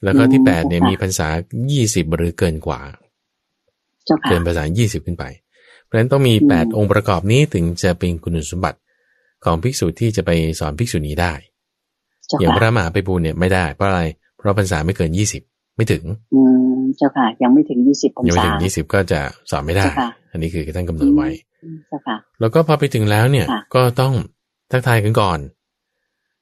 [0.04, 1.28] แล้วก็ที่แปดเนี่ยมีพรรษา
[1.72, 2.80] ยี่สิบหรือเกินกว่า
[4.06, 5.26] เจ้าค่ะเกินภาษายี่สิบขึ้นไป
[5.84, 8.80] เพราะฉะนั้นต้องมีอืมแปดองค์ประกอบนี้ถึงจะเป็นคุณสมบัติ
[9.46, 11.34] ของภิกษุที่จะไปสอนภิกษุณีได้
[12.28, 14.02] เจ้าอย่างพค่ะระมหาไปบูลย์เนี่ยไม่ได้ เพราะอะไร
[14.38, 15.42] เพราะพรรษาไม่เกินยี่สิบ
[15.76, 16.42] ไม่ถึง อื
[16.76, 19.20] มเจ้าค่ะ ยังไม่ถึงยี่สิบพรรยังไม่ษาถึงยี่สิบก็จะ
[19.52, 21.30] สอนไม่ได้เจ้าค่ะอันนี้คือท่านกำหนดไว้
[21.64, 24.14] อืมเจ้าค่ะ แล้วก็พอไปถึงแล้วเนี่ยค่ะก็ต้อง
[24.72, 25.40] ทักทายกันก่อน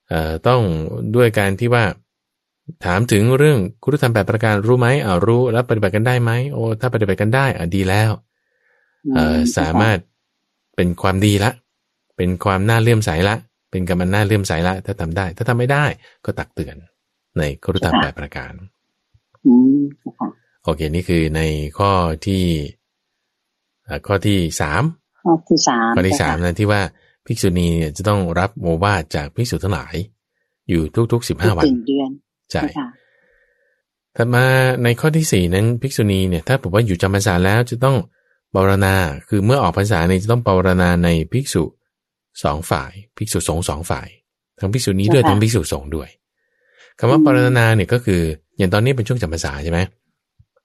[0.10, 0.62] เอ่อต้อง
[1.16, 1.84] ด้วยการที่ว่า
[2.86, 8.12] ถามถึงเรื่องคุณธรรมแปดประการรู้ไหมอ่ารู้แล้วปฏิบัติกันได้ไหมโอ้ถ้าปฏิบัติกันได้อ่าดีแล้ว
[9.16, 9.98] เอ่อสามารถ
[10.76, 11.52] เป็นความดีละ
[12.18, 13.36] เป็นความน่าเลื่อมใสละ
[13.72, 15.86] เป็นกรรมน่าเลื่อมใสละ ถ้าทำได้ ถ้าทำไม่ได้
[16.26, 16.76] ก็ตักเตือน
[17.38, 18.54] ในครุธรรมแปดประการ
[19.46, 19.82] อืม
[20.20, 20.28] ค่ะ
[20.64, 21.42] โอเค นี่คือใน
[21.78, 21.92] ข้อ
[22.26, 22.44] ที่
[23.86, 24.84] เอ่อข้อที่สาม
[25.24, 26.82] ข้อที่สามข้อที่สามนะที่ว่า
[27.26, 29.96] ภิกษุณีเนี่ยจะต้องรับโอวาทจากภิกษุทั้งหลาย
[30.70, 32.10] อยู่ทุกๆสิบห้าวันถึงเดือน
[32.52, 32.88] ใช่ค่ะ
[34.16, 34.46] ถัดมา
[34.84, 37.98] ในข้อที่สี่นั้นภิกษุณีเนี่ยถ้าบอกว่าอยู่จำพรรษาแล้วจะต้อง
[38.56, 38.96] ปรณา
[39.30, 41.64] คือเมื่อออกพรรษาเนี่ยจะต้องปรณาในภิกษุ
[42.44, 44.08] สองฝ่าย ภิกษุสงฆ์สองฝ่าย
[44.60, 46.10] ทั้งภิกษุนี้ด้วยทั้งภิกษุสงฆ์ด้วย
[47.00, 48.22] คำว่าปรณาเนี่ยก็คือ
[48.58, 49.80] อย่างตอนนี้เป็นช่วงจำพรรษาใช่ไหม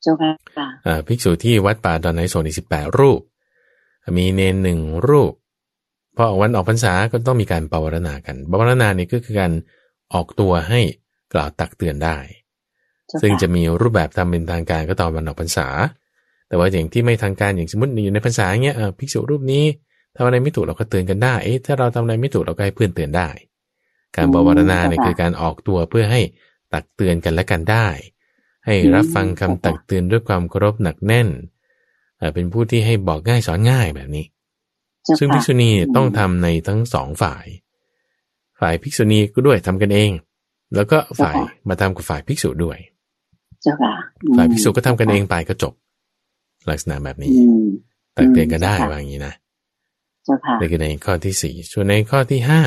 [0.03, 3.20] เจ้าค่ะค่ะเอ่อภิกษุที่วัดป่าดอนไหนโซนอีกสิบแปดรูป
[4.16, 5.33] มีเนนหนึ่งรูป
[6.16, 9.53] พอออกวันออกพรรษาก็ต้องมีการปวารณากันปวารณาเนี่ยก็คือการ
[10.14, 10.81] ออกตัวให้
[11.32, 12.18] กล่าวตักเตือนได้
[13.06, 15.68] เจ้าซึ่งค่ะจะมีรูปแบบทำเป็นทางการก็ตอนวันออกพรรษา
[16.48, 19.64] แต่ว่าอย่างที่ไม่ทางการอย่างสมมติอยู่ในพรรษาเงี้ยเอ่อภิกษุรูปนี้
[20.16, 23.28] ทำอะไรไม่ถูกเราก็เตือนกันได้ เอ๊ะถ้าเราทำอะไรไม่ถูกเราก็ให้เพื่อนเตือนได้
[24.16, 26.20] การบวรณาเนี่ยคือการออกตัวเพื่อให้
[26.72, 27.88] ตักเตือนกันและกันได้
[28.66, 31.28] ให้รับฟังคำตักเตือนด้วยความเคารพหนักแน่น
[32.18, 34.24] เอ่อเป็นผู้ที่ให้บอกง่ายสอนง่ายแบบนี้
[35.02, 37.46] เจ้าซึ่งค่ะภิกษุณีต้องทำในทั้งสองฝ่าย
[38.60, 40.10] ฝ่ายภิกษุณีก็ด้วยทำกันเอง
[40.74, 41.37] แล้วก็ฝ่าย
[41.68, 42.79] มาทำกับฝ่ายภิกษุด้วย
[43.62, 45.74] เจ้าค่ะอืมฝ่ายภิกษุก็ทำกันเองไปก็จบ
[46.70, 47.66] ลักษณะแบบนี้อืม
[48.16, 49.35] ตักเตือนกันได้อืมว่าอย่างนี้นะ
[50.24, 52.61] เจ้าค่ะนี่คือในข้อที่สี่ส่วนในข้อที่ห้า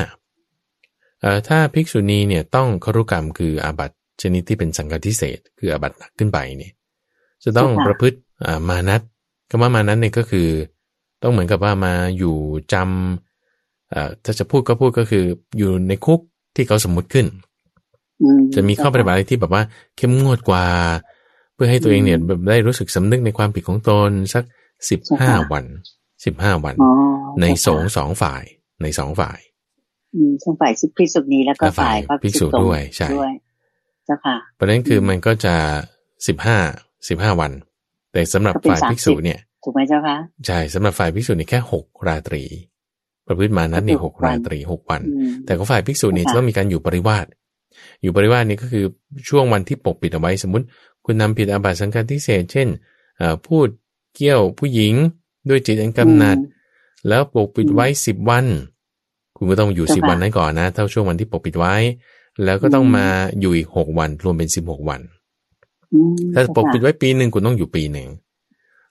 [1.20, 6.72] เอ่อถ้าภิกษุณีเนี่ยต้องครุกรรมคืออาบัติชนิดที่เป็นสังฆทิเศษคืออาบัติหนักขึ้นไปเนี่ย
[7.44, 9.02] จะต้องประพฤติอ่ามานัต
[9.50, 10.48] คำว่ามานัตเนี่ยก็คือ
[11.22, 12.36] ต้องเหมือนกับว่ามาอยู่
[12.72, 15.24] จำเอ่อถ้าจะพูดก็พูดก็คือ
[15.58, 16.20] อยู่ในคุก
[16.56, 17.49] ที่เขาสมมุติขึ้นอื
[18.54, 19.62] จะมีข้อปฏิบัติอะไรที่แบบว่า
[19.96, 20.64] เข้มงวดกว่า
[21.54, 24.44] เพื่อให้ตัวเองเนี่ยแบบได้รู้สึกสำนึกในความผิดของตนสัก
[24.90, 25.64] สิบห้าวัน
[26.24, 26.90] สิบห้าวันอ๋อ
[27.40, 28.42] ในเจ้าสค่ะงฆ์สองฝ่าย
[28.82, 29.38] ในสองฝ่าย
[30.14, 33.32] อืมทั้งฝ่ายภิกษุณีแล้วก็และฝ่าฝ่ายยพระภิกษุสงฆ์ด้วยใช่ด้วย
[34.06, 35.54] เจ้าค่ะเพราะฉะนั้นคือมันก็จะ
[36.26, 36.58] สิบห้า
[37.08, 37.52] สิบห้าวัน
[38.12, 42.42] แต่สำหรับก็เป็นฝ่ายภิกษุ30เนี่ยถูกไหมเจ้าค่ะใช่สำหรับฝ่ายภิกษุเนี่ยแค่หกราตรี
[43.26, 47.26] ประพฤติมานั้นเนี่ยก็หคืกอวันราตรีหกวันอืมแต่ของฝ่ายภิกษุเนี่ยค่ะจะต้องมีการอยู่ปริวาส
[48.02, 48.84] อยู่ปริวาสนี่ก็คือ
[49.28, 50.64] ช่วงวันที่ปกปิดเอาไว้สมมติ
[51.04, 52.68] คุณนำผิดอาบัติสังฆาทิเศษเช่น
[53.18, 53.66] เอ่อพูด
[54.14, 54.94] เกี่ยวผู้หญิง
[55.48, 56.38] ด้วยจิตอันกำหนัด
[57.08, 58.46] แล้วปกปิดไว้สิบวัน
[59.36, 61.74] คุณก็ต้องอยู่เจ้าสิบค่ะวันนั้นก่อนนะ เท่าช่วงวันที่ปกปิดไว้
[62.44, 63.06] แล้วก็ต้องมา
[63.40, 65.00] อยู่อีกหกวัน รวมเป็นสิบหกวัน
[65.92, 68.08] อืมถ้าปกปิดไว้ปีหนึ่งคุณต้องอยู่ปีหนึ่ง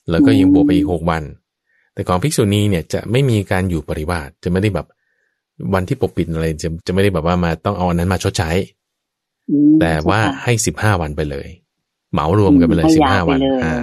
[0.10, 1.24] แล้วก็ยังบวกไปอีกหกวัน
[1.93, 4.88] แต่ของภิกษุณีเนี่ยจะไม่มีการอยู่ปริวาสจะไม่ได้แบบ
[5.74, 8.79] วันที่ปกปิดอะไรจะจะไม่ได้แบบว่ามาต้องเอาอันนั้นมาชดใช้อืม
[9.82, 11.48] แต่ว่าเจ้ค่ะให้สิบห้าวันไปเลย
[12.12, 13.76] เหมารวมกันไปเลยให้สิบยาห้าวันไปเลยอ่า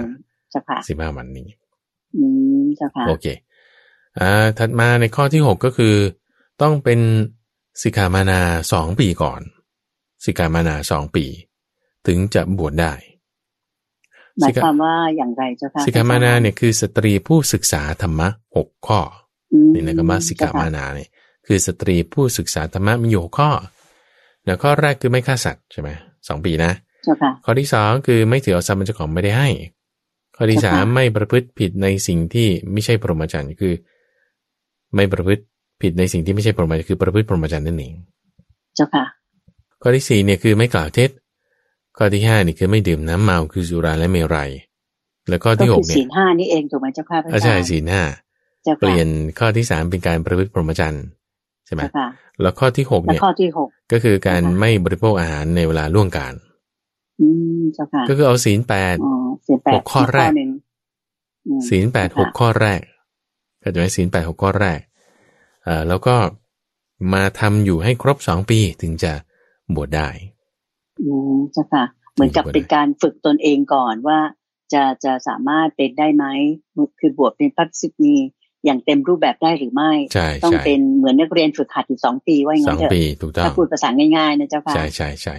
[0.51, 1.47] เจ้าค่ะสิบห้าวันนี้
[2.17, 2.23] อื
[2.59, 3.25] มเจ้าค่ะโอเค
[4.19, 5.95] อ่าถัดมาในข้อที่หกก็คือ
[6.61, 6.99] ต้องเป็น
[7.83, 8.41] สิกขามานา
[8.73, 9.41] สองปีก่อน
[10.25, 11.25] สิกขามานาสองปี
[12.07, 12.93] ถึงจะบวชได้
[14.39, 18.99] หมายความว่าอย่างไรเจ้าค่ะสิกขามานาเนี่ยคือสตรีผู้ศึกษาธรรมะหกข้อ
[19.53, 21.09] อืมนี่นะคำว่าสิกขามานาเนี่ย
[21.47, 23.51] คือสตรีผู้ศึกษาธรรมะมีอยู่หกข้อ
[24.47, 25.89] แล้วข้อแรกคือไม่ฆ่าสัตว์ใช่ไหม
[26.27, 26.71] สองปีนะ
[27.03, 29.49] เจ้าค่ะข้อที่สองคือไม่ถือเอาทรัพย์มันเจ้าของไม่ได้ให้
[30.35, 33.73] ข้อที่สามเจ้าค่ะไม่ประพฤติผิดในสิ่งที่ไม่ใช่พรหมจรรย์คือ
[34.95, 35.43] ไม่ประพฤติ
[35.81, 37.93] ผิดในสิ่งที่ไม่ใช่พรหมจรรย์คือประพฤติพรหมจรรย์นั่นเอง
[38.75, 39.05] เจ้าค่ะ
[39.81, 41.09] ข้อที่สี่เนี่ยคือไม่กล่าวเท็จ
[41.97, 44.51] ข้อที่ห้านี่คือไม่ดื่มน้ำเมาคือสุราและเมรัย
[45.29, 48.03] แล้วข้อก็ที่หคืกอเนี่ศียลห้านี่เองถูกไหมเจ้าค่ะพระอาอาใช่จารย์ศีลห้า
[48.63, 49.07] เจ้าค่ะเปลี่ยน
[49.39, 51.05] ข้อที่สามเป็นการประพฤติพรหมจรรย์
[51.67, 52.07] ใช่ไหมเจ้าค่ะ
[52.41, 56.33] แล้วข้อที่หกแล้วเนี่ยข้อที่หกก็คือการเจ้าค่ะไม่บริโภคอาหารในเวลาล่วงการ
[57.21, 57.27] อื
[57.59, 59.13] มเจ้าค่ะก็คือเอาศีลแปดอ๋อ
[59.45, 60.51] ศีลแปหดกข้อแรกหนึ่ง
[61.47, 62.81] อืมศีลแปดหกข้อแรก
[63.61, 64.79] ก็จะไหมศีลแปดหกข้อแรก
[65.63, 66.15] เอ่อแล้วก็
[67.13, 69.13] มาทำอยู่ให้ครบสองปีถึงจะ
[69.75, 70.09] บวชได้
[71.03, 74.19] อืมเจ้าค่ะ เหมือนกับเป็นการฝึกตนเองก่อนว่า
[74.73, 76.25] จะจะสามารถเป็นได้ไหม
[76.99, 78.15] คือบวชเป็นพระสิกนี
[78.67, 85.35] อย่างเต็มรูปแบบได้หรือไม่ใช่ต้องใช่เป็นเหมือนนักเรียนฝึกหัดอยู่สองปีว่าอย่างสอนั้งนเถอะปีถูกต้องถ้าพูดภาษาง่ายๆนะเจ้าค่ะใช่ใช่ใช่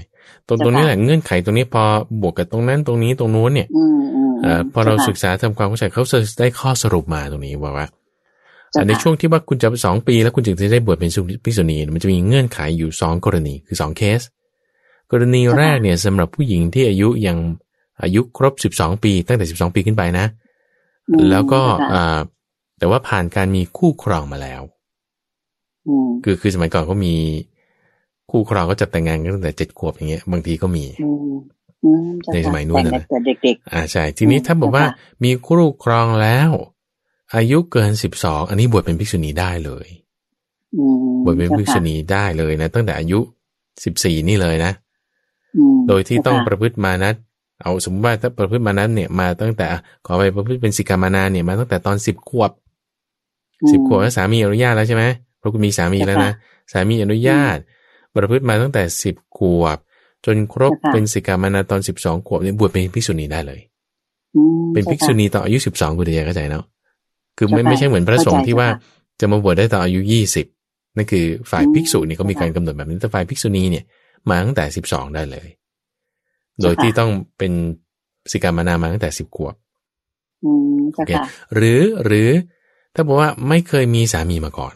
[0.49, 1.85] ตรงเจ้าตรงนี้ค่ะแหละเงื่อนไขตรงนี้พอ
[2.23, 7.87] บวกกับตรงนั้นตรงนี้ตรงนู้นเนี่ยอืมอืมเอ่อพอเราศึกจ้ค่ะษาทำความเข้าใจเขาจะได้ข้อสรุปมาตรงนี้ว่าว่า
[8.71, 11.11] เจ้าค่ะในช่วงที่ว่าคุณจะสองปี แล้วคุณจึงจะได้บวชเป็น
[11.45, 14.21] ภิกษุณีมันจะมีเงื่อนไขอยู่สองกรณีคือสองเคส
[15.11, 17.39] กรณีแรกเนี่ยสำหรับผู้หญิงที่อายุยัง
[18.03, 20.27] อายุครบสิบสองปี ตั้งแต่สิบสองปีขึ้นไปนะ
[21.09, 22.21] อืมแล้วก็เจ้าค่ะอ่า
[22.79, 24.63] แต่ว่าผ่านการมีคู่ครองมาแล้ว
[25.89, 27.15] อืมคือคือสมัยก่อนเขามี
[28.31, 31.35] คู่ครองก็จะแต่งงานกันตั้งแต่เจ็ดขวบอย่างเงี้ย บางทีก็มีอืม
[31.85, 36.51] อืมเจ้าในค่ะสมัยนู้นแต่งน่ะแต่เด็กอ่าใช่ทีนี้ถ้าบอกว่าเจ้าค่ะมีคู่ครองแล้ว
[37.35, 43.21] อายุเกินสิบสองอันนี้บวชเป็นภิกษุณีได้เลยๆอืมบวชเป็นภิกษุณีได้เลยนะ ตั้งแต่อายุ
[43.85, 44.73] สิบสี่นี่เลยนะ
[45.57, 47.15] อืมโดยที่ต้องปเจ้าค่ะระพฤติมานัด
[47.63, 49.67] เอาสมมติว่าถ้าประพฤติมานัดเนี่ยมาตั้งแต่
[50.07, 52.51] ขอไปประพฤติเป็นสิกขามานาเนี่ยมาตั้งแต่ตอนสิบขวบ
[53.71, 55.05] สิบขวบแล้วสามีอนุญาตแล้วใช่ไหม
[55.39, 56.33] เพราะคุณมีสามีแล้วนะ
[56.73, 57.57] สามีอนุญาต
[58.15, 59.79] ประพฤติมาตั้งแต่สิบขวบ
[60.27, 63.61] จนครบเจ้าค่ะเป็นสิกขามานาตอนสิบสองขวบเนี่ยบวชเป็นภิกษุณีได้เลย
[64.37, 66.65] อืมเป็นภิกษุจ้าค่ะณีตอนอายุสิบสองคุณเดียเข้าใจเนาะ
[67.37, 70.47] คือไม่เจ้าค่ะไม่ใช่เหมือนพระสงฆ์ที่ว่าเข้าใจจะมาบวชได้ตอนอายุยี่สิบ
[70.97, 73.85] นั่นคือฝ่ายอืมภิกษุนี่เขามีเจ้าค่ะการกำหนดแบบนี้แต่ฝ่ายภิกษุณีเนี่ย
[74.31, 75.49] มาตั้งแต่สิบสองได้เลย
[76.61, 77.53] โดยเจ้าค่ะที่ต้องเป็น
[78.33, 79.55] สิกขามานามาตั้งแต่สิบขวบ
[80.45, 82.29] อืมเจ้าโอเคค่ะหรือหรือ
[83.01, 84.75] ถ้าบอกว่าไม่เคยมีสามีมาก่อน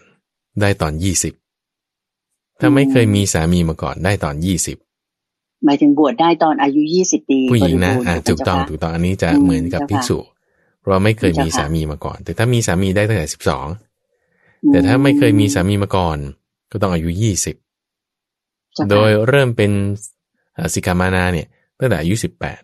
[0.61, 1.35] ได้ตอนยี่สิบ
[2.61, 4.77] ถ้าไม่เคยมีสามีมาก่อนได้ตอนยี่สิบ
[5.65, 10.19] หมายถึงบวชได้ตอนอายุยี่สิบปีผู้หญิงนะบริบูรณ์อ่าเจ้าถูกต้องค่ะถูกต้องอันนี้จะอืมเหมือนกับเจ้าค่ะภิกษุ
[10.81, 13.67] เพราะว่าไม่เคยมีเจ้าค่ะสามีมาก่อน แต่ถ้ามีสามีได้ตั้งแต่สิบสอง
[14.71, 16.19] แต่ถ้าไม่เคยมีสามีมาก่อน
[16.73, 17.57] ก็ต้องอายุยี่สิบ
[18.75, 19.71] เจ้าค่ะโดยเริ่มเป็น
[20.57, 21.47] อ่าสิกขามานาเนี่ย
[21.79, 22.61] ตั้งแต่อายุสิบแปด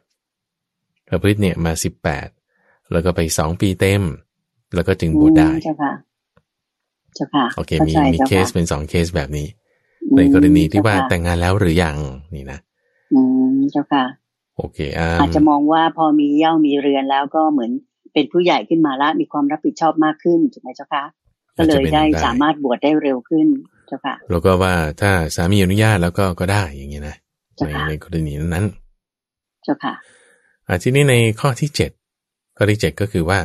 [1.08, 2.28] ประพฤติเนี่ยมาสิบแปด
[2.92, 4.02] แล้วก็ไปสองปีเต็ม
[4.74, 5.92] แล้วก็จึงบวชได้อืมเจ้าค่ะ
[7.14, 9.46] เจ้าค่ะโอเคข้ามีใจมีจ้าเคสค่ะเป็นสองเคสแบบนี้
[10.02, 11.96] อืมในกรณีที่ว่าเจ้ค่ะแต่งงานแล้วหรือยัง
[12.35, 12.59] นี่นะ
[13.12, 13.20] อื
[13.54, 14.04] มเจ้าค่ะ
[14.57, 17.70] โอเคอ่าอาจจะมองว่าพอมีเย่ามีเรือนแล้วก็เหมือน
[18.12, 21.04] เป็นผู้ใหญ่ขึ้นมาละมีความรับผิดชอบมากขึ้นถูกไหมเจ้าคะ
[21.57, 23.46] ก็เลยได้สามารถบวชได้เร็วขึ้น
[23.87, 27.16] เจ้าค่ะแล้วก็ว่าถ้าสามีอนุญาตแล้วก็ก็ได้อย่างเงี้ยนะ
[27.57, 28.66] เจ้าในค่ะในกรณีนั้น
[29.64, 29.94] เจ้าค่ะ
[30.66, 31.90] อ่าทีนี้ในข้อที่เจ็ด
[32.57, 33.38] ข้อที่เจ็ดก็คือว่า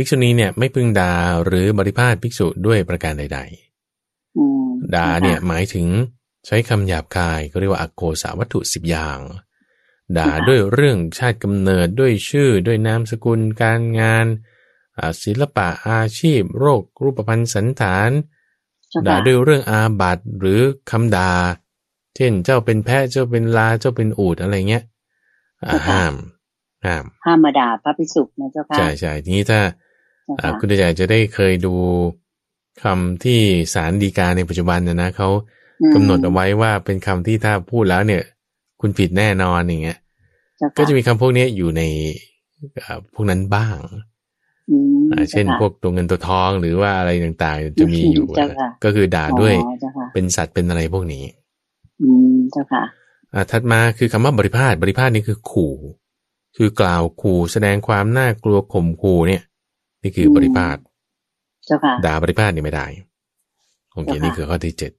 [0.00, 3.40] ภิกษุณีเนี่ยไม่พึงด่าหรือบริพาทภิกษุด้วยประการใด
[4.36, 5.86] อืมๆด่าเนี่ยหมายถึง
[6.46, 9.18] ใช้คำหยาบคายก็เรียกว่าอโกสาวัตถุสิบอย่าง
[10.18, 14.26] ด่าด้วยเรื่องชาติกำเนิดด้วยชื่อด้วยนามสกุลการงาน
[14.98, 18.10] อ่าศิลปะอาชีพ โรครูปพันธ์สันฐาน
[18.90, 20.60] เจ้าด่าค่ะด้วยเรื่องอาบัตหรือ
[20.90, 21.32] คำด่า
[22.16, 24.84] เช่นเจ้าเป็นแพะเจ้าเป็นลาเจ้าเป็นอูดอะไรเงี้ย
[25.64, 26.14] อ่าห้าม
[26.86, 29.60] ห้ามห้ามมาด่าพระภิกษุนะเจ้าค่ะใช่ใช่ทีนี้ถ้า
[30.38, 31.74] เจ้าอ่าค่ะคุณใจจะได้เคยดู
[32.82, 33.40] คำที่
[33.74, 35.28] ศาลฎีกาในปัจจุบันนะนะเขา
[35.82, 38.22] อืมกำหนดเอาไว้ว่าเป็นคำที่ถ้าพูดแล้วเนี่ย
[38.80, 39.98] คุณผิดแน่นอนอย่างเงี้ย
[40.58, 41.82] เจ้าค่ก็จะมีคำพวกนี้อยู่ใน
[42.80, 43.76] อ่าพวกนั้นบ้าง
[44.70, 51.24] อืมอ่าเช่นจ้าค่ะพวกตัวเงินตัวทองหรือว่าอะไรต่างๆ จะมีอยู่เจ้าค่ะก็คือด่าด้วยอ๋อเจ้าค่ะเป็นสัตว์เป็นอะไรพวกนี้
[52.02, 52.82] อืมเจ้าค่ะ
[53.34, 55.74] อ่าถัดมาคือคำว่าบริพาทบริพาทนี่คือขู่
[56.56, 59.42] คือกล่าวขู่แสดงความน่ากลัวข่มขู่เนี่ย
[60.02, 60.76] นี่คือมบริพาท
[61.66, 62.86] เจ้าค่ะด่าบริพาทนี่ไม่ได้
[63.92, 64.92] โอเคเจ้าค่ะนี่คือข้อที่เจ็ด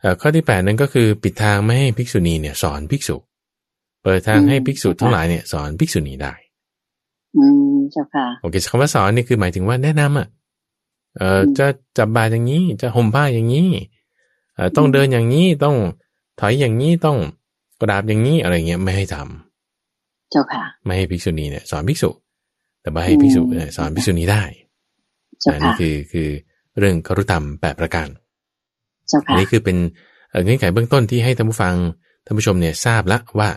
[0.00, 3.16] เอ่อข้อที่แปดนั้นก็คือปิดทางไม่ให้ภิกษุณีเนี่ยสอนภิกษุ
[4.02, 6.32] เปิดทางให้ภิกษุทั้งหลายเนี่ยสอนภิกษุณีได้
[7.36, 10.28] อืมเจ้าค่ะโอเคคำว่าสอนนี่คือหมายถึงว่าแนะนำอะ
[11.16, 11.66] เอ่ออมจะ
[11.98, 13.68] จับบาตรอย่างนี้ จะห่มผ้าอย่างนี้
[14.54, 15.76] เอ่อต้องอืมเดินอย่างนี้ต้อง
[16.40, 17.18] ถอยอย่างนี้ต้อง
[17.80, 22.10] กระดาบอย่างนี้อะไรเงี้ยไม่ให้ทำเจ้าค่ะ ไม่ให้ภิกษุณีเนี่ยสอนภิกษุ
[22.86, 24.42] แต่ว่าให้ภิกษุเนี่ยสอนภิกษุณีได้
[25.40, 26.28] เจ้าอันค่ะนี้คือคือ
[26.78, 28.08] เรื่องครุธรรมแปดประการ
[29.08, 29.76] เจ้าอันค่ะนี้คือเป็น
[30.30, 31.74] เอ่อเงื่อนไขเบื้องต้นที่ให้ท่านผู้ฟัง
[32.24, 33.48] ท่านผู้ชมเนี่ยทราบละว่า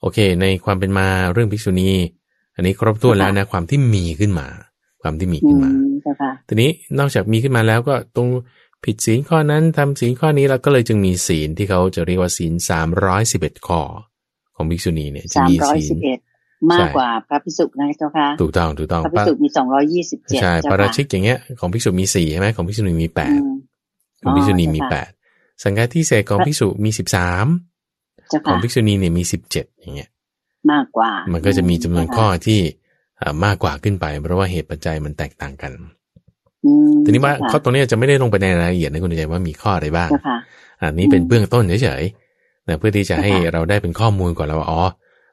[0.00, 1.90] โอเค ในความเป็นมาเรื่องภิกษุณี
[2.54, 4.46] อันนี้ครบถ้วนแล้วนะความที่มีขึ้นมา
[5.02, 8.28] ความที่มีอืขึ้นมามเจ้าค่ะทีนี้นอกจากมีขึ้นมาแล้วก็ตรง
[8.84, 13.80] ผิดศีลข้อนั้นทำศีลข้อนี้แล้วก็เลยจึงมีศีลที่เขาจะเรียกว่าศีลสามร้อยสิบเอ็ดข้อ
[14.56, 16.18] ของภิกษุณีเนี่ยจะสามมีร้อยศีลสิบเอ็ด
[16.72, 23.54] มากกว่าพระภิกษุนะเจ้าค่ะถูกต้องถูกต้องพระภิกษุมีสองร้อยยี่สิบเจ็ดใช่เจ้าปาราค่ะชิกอย่างเงี้ยของภิกษุมีสี่ใช่ไหมของภิกษุณีมีแปดอืม
[24.22, 25.10] ของภิกษุณีอ๋อมีเจ้าค่ะแปด
[25.64, 27.46] สังฆาทิเศษของภิกษุมีสิบสาม
[28.28, 30.10] เจ้าของค่ะภิกษุณีเนี่ยมีสิบเจ็ดอย่างเงี้ย
[30.72, 32.60] มากกว่า มัมันก็จะมีจำนวนข้อที่
[33.18, 35.72] เอ่อมากกว่าขึ้นไป เพราะว่าเหตุปัจจัยมันแตกต่างกัน
[37.04, 40.38] ทีนี้ว่าข้อตรงนี้จะไม่ได้ลงไปในรายละเอียดนะคุณใจว่ามีข้ออะไรบ้างเจ้าค่ะ
[40.80, 44.82] อันนี้เป็นเบื้องต้นเฉยๆนะเพื่อที่จะให้ค่ะเราได้เป็นข้อมูลก่อนแล้วว่าอ๋อ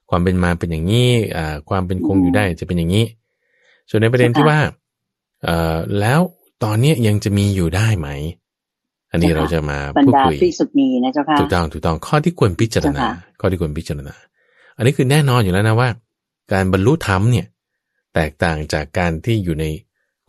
[0.10, 3.06] ความเป็นมาเป็นอย่างนี้อ่าความเป็นคงอยู่ได้จะเป็นอย่างนี้
[3.90, 4.60] ส่วนในประเด็นที่ว่า
[5.44, 6.20] เอ่อแล้ว
[6.64, 8.10] ตอนเนี้ยยังจะมีอยู่ได้ไหม
[9.12, 14.16] อันนี้เราจะมาบรรพูดดาคุยภิกษุณีนะเจ้าค่ะถูกต้องถูกต้องข้อที่ควรพิจารณาเจ้าค่ะข้อที่ควรพิจารณา
[14.78, 15.90] อันนี้คือแน่นอนอยู่แล้วนะว่า
[16.54, 17.46] การบรรลุธรรมเนี่ย
[18.16, 19.66] แตกต่างจากการที่อยู่ใน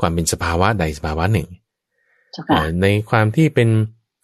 [0.01, 1.49] ความเป็นสภาวะใดสภาวะหนึ่ง
[2.33, 3.69] เจ้าค่ะเอ่อในความที่เป็น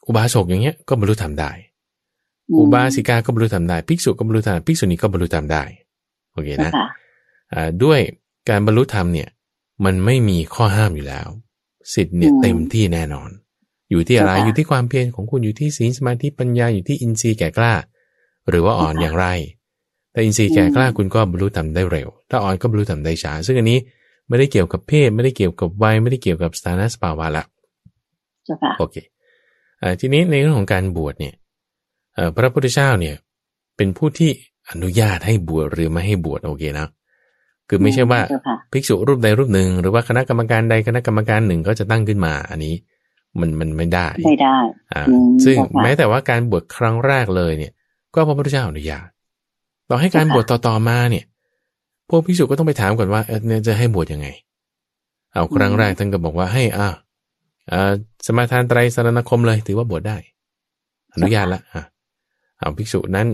[0.07, 1.51] อุบาสกอย่างเงี้ยก็บรรลุธรรมได้
[2.59, 5.63] อุบาสิกาก็บรรลุธรรมได้ ภิกษุก็บรรลุธรรมภิกษุณีก็บรรลุธรรมได้
[6.33, 6.87] โอเคเจ้านะค่ะ
[7.53, 8.01] อ่าด้วย
[8.49, 9.29] การบรรลุธรรมเนี่ย
[9.85, 11.29] มันไม่มีข้อห้ามอยู่แล้ว
[11.95, 13.31] สิทธิ์เนี่ยอืมเต็มที่แน่นอน
[13.91, 17.75] อยู่ที่อะไร อยู่ที่ความเพียรของคุณ อยู่ที่ศีลสมาธิปัญญา อยู่ที่อินทรีย์แก่กล้า
[18.49, 19.27] หรือว่าอ่อนอย่างไร
[20.13, 23.79] แต่อินทรีย์แก่กล้าคุณก็บรรลุทำได้เร็ว ถ้าอ่อนก็บรรลุทำได้ช้า ซึ่งอันนี้
[24.29, 27.45] ไม่ได้เกี่ยวกับเพศ ไม่ได้เกี่ยวกับวัย ไม่ได้เกี่ยวกับสถานะสภาวะละ
[28.79, 28.97] โอเค
[30.01, 31.35] ทีนี้ในเรื่องของการบวชเนี่ย
[32.37, 33.17] พระพุทธเจ้าเนี่ย
[33.77, 34.31] เป็นผู้ที่
[34.71, 36.87] อนุญาตให้บวชหรือไม่ให้บวชโอเคนะ
[37.69, 38.21] คือไม่ใช่ว่า
[38.73, 42.75] ภิกษุรูปใดรูปหนึ่ง หรือว่าคณะกรรมการใดคณะกรรมการหนึ่งก็จะตั้งขึ้นมาอันนี้
[43.41, 44.57] มันมันไม่ได้ไม่ได้
[44.93, 45.03] อ่า
[45.45, 47.73] ซึ่งแม้แต่ว่าการบวชครั้งแรกเลยเนี่ย
[48.15, 49.07] ก็พระพุทธเจ้าอนุญาต
[49.91, 51.25] ต่อให้การบวชต่อๆมาเนี่ย
[52.09, 54.29] พวกภิกษุก็ต้องไปถามก่อนว่าเนี่ยจะให้บวชยังไง
[55.33, 56.89] เอาครั้งแรกท่านก็บอกว่าให้อ่า
[57.73, 57.93] อ่า
[58.27, 60.17] สมาทานไตรสรณคมเลยถือว่าบวชได้
[61.15, 61.83] อนุญาตละอ่า
[62.61, 63.29] เอาภิกษุนั้น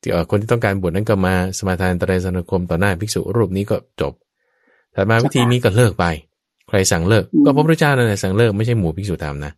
[0.00, 4.12] ที่คนที่ต้องการบวชนั้นก็มาสมาทานตรัยสนคมต่อหน้าภิกษุรูปนี้ก็จบ
[4.92, 6.04] แต่มาวิธีนี้ก็เลิกไป
[6.68, 9.52] ใครสั่งเลิก ก็พระพุทธเจ้านั่นแหละสั่งเลิกไม่ใช่หมู่ภิกษุตามนะ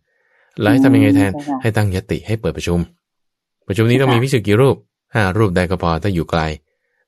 [0.61, 1.31] แล้วให้ทำยังไงแทน
[1.61, 2.79] ให้ตั้งยติให้เปิดประชุม
[3.67, 4.75] ประชุมนี้ต้องมีภิกษุกี่รูป
[5.15, 6.41] ห้ารูปได้ก็พอถ้าอยู่ไกล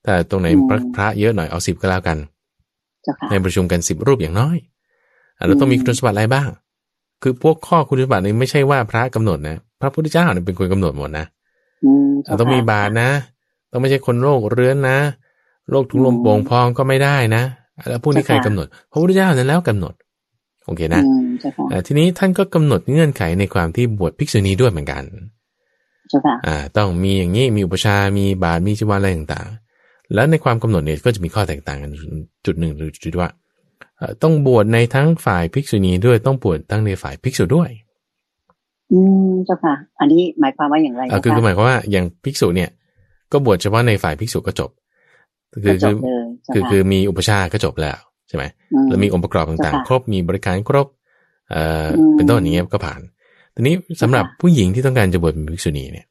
[0.04, 0.47] แต่ตรงไหน
[0.95, 2.17] พระเยอะหน่อยเอาสิบก็แล้วกัน
[3.30, 4.58] ในประชุมกันสิบรูปอย่างน้อย
[5.47, 6.50] เราต้องมีคุณสมบัติอะไรบ้าง
[7.21, 11.26] คือพวกข้อคุณสมบัตินี้ไม่ใช่ว่าพระกำหนดนะ พระพุทธเจ้าเนี่ยเป็นคนกำหนดหมดนะ
[12.40, 13.10] ต้องมีบาทนะ
[13.72, 14.98] ต้องไม่ใช่คนโรคเรื้อนนะ
[15.70, 17.44] โรคถุงลมโป่งพองก็ไม่ได้นะ
[17.90, 19.94] แล้วพวกนี้ใครกำหนด พระพุทธเจ้านั้นแล้วกำหนด
[20.66, 21.04] โอเคนะ
[21.88, 25.04] ทีนี้ท่านก็กำหนดเงื่อนไขในความที่บวชภิกษุณีด้วยเหมือนกัน
[26.48, 31.92] อ่า ต้องมีอย่างนี้มีอุปชา มีบาทมีชีวาอะไรต่างๆ แล้วในความกำหนดเนี่ยก็จะมีข้อแตกต่างกัน
[32.46, 33.30] จุดหนึ่งหรือจุดว่า
[34.24, 37.70] ต้องบวชในทั้งฝ่ายภิกษุณีด้วยต้องบวชทั้งในฝ่ายภิกษุด้วย
[38.91, 42.69] อืมเจ้าค่ะ อันนี้หมายความว่าอย่างไรอ่าคือคือหมายความว่าอย่างภิกษุเนี่ย
[43.32, 44.69] ก็บวชเฉพาะในฝ่ายภิกษุก็จบ
[45.63, 45.95] คือคือ
[46.54, 47.97] คือคือมีอุปชาก็จบแล้ว
[48.30, 48.43] ใช่ไหม
[48.89, 50.88] แล้วมีองค์ประกอบต่างๆ ครบมีบริการครบ
[51.52, 53.02] เอ่อเป็นต้นอย่างเงี้ยก็ผ่าน
[53.56, 56.06] ทีนี้สำหรับผู้หญิงที่ต้องการจะบวชเป็นภิกษุณีเนี่ย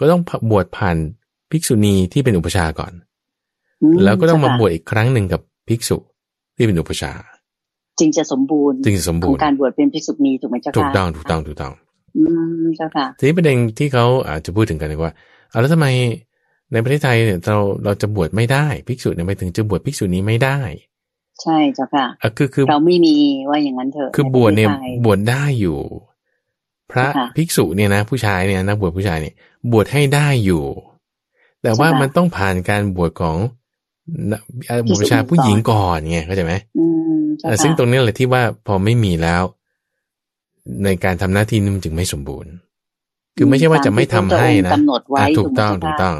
[0.00, 0.96] ก็ต้องบวชผ่าน
[1.50, 2.92] ภิกษุณีที่เป็นอุปชาก่อน
[4.04, 5.96] แล้วก็ต้องมาบวชอีกครั้งหนึ่งกับภิกษุ
[6.56, 7.12] ที่เป็นอุปชา
[8.00, 11.72] จึงจะสมบูรณ์จึงจะสมบูรณ์การบวชเป็นภิกษุณีถูกไหมเจ้าค่ะถูกต้องถูกต้องถูกต้อง
[12.16, 12.22] อื
[12.62, 15.12] มเจ้าค่ะทีนี้ประเด็นที่เขาอาจจะพูดถึงกันว่า
[15.50, 15.86] เอาแล้วทำไม
[16.72, 20.58] ในประเทศไทยเนี่ยเราเราจะบวชไม่ได้ภิกษุเนี่ยไปถึงจะบวชภิกษุนี้ไม่ได้
[21.42, 23.14] ใช่เจ้าค่ะอะคือคือเราไม่มี
[23.50, 24.68] ว่าอย่างนั้นเถอะคือบวชเนี่ย
[25.04, 25.78] บวชได้อยู่
[26.92, 29.34] พระภิกษุเนี่ยนะ ผู้ชายเนี่ยนักบวชผู้ชายเนี่ย
[29.72, 30.64] บวชให้ได้อยู่
[31.62, 33.36] แต่ว่ามันต้องผ่านการบวชของ
[34.88, 36.54] บุชาผู้หญิงก่อนไงเข้าใจไหม
[37.62, 39.42] ซึ่งตรงนี้แหละที่ว่าพอไม่มีแล้ว
[40.84, 42.52] ในการทำหน้าที่นึงจึงไม่สมบูรณ์
[43.36, 44.72] คือไม่ใช่ว่าจะไม่ทำให้นะ
[45.38, 46.16] ถูกต้องถูกต้อง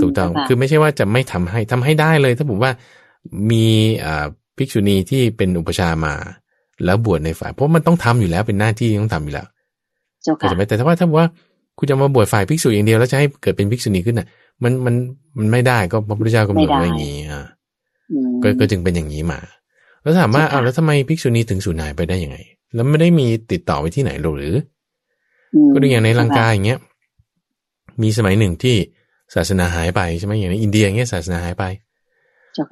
[0.00, 2.70] ถูกต้องคือไม่ใช่ว่าจะไม่ทำให้ทำให้ได้เลย ถ้าผมว่า
[3.50, 3.64] มี
[4.04, 4.26] อ่า
[4.56, 6.14] ภิกษุณีที่เป็นอุปชามา
[6.84, 9.46] แล้วบวชในฝ่ายเพราะมันต้องทำอยู่แล้วเป็นหน้าที่ต้องทำอยู่แล้ว
[10.38, 11.26] เข้าใจไหมแต่ถ้าว่าถ้าว่า
[11.78, 14.26] คุณจะมาบวชฝ่ายภิกษุอย่างเดียวแล้วจะให้เกิดเป็นภิกษุณีขึ้นน่ะ
[14.62, 14.94] มันมัน
[15.38, 17.44] มันไม่ได้ก็พระพุทธเจ้ากำหนดไว้อย่างนี้อะ
[18.42, 19.38] ก็ก็จึงเป็นอย่างนี้มา
[20.02, 22.36] แล้วถามว่าอ้าวแล้วทำไมภิกษุณีถึงสูญหายไปได้ยังไง
[22.74, 24.54] แล้วไม่ได้มีติดต่อไปที่ไหนหรือ
[25.72, 26.80] ก็ดูอย่างในลังกาอย่างเงี้ย
[28.02, 28.76] มีสมัยหนึ่งที่
[29.34, 31.64] ศาสนาหายไปใช่ไหมอย่างในอินเดียอย่างเงี้ยศาสนาหายไป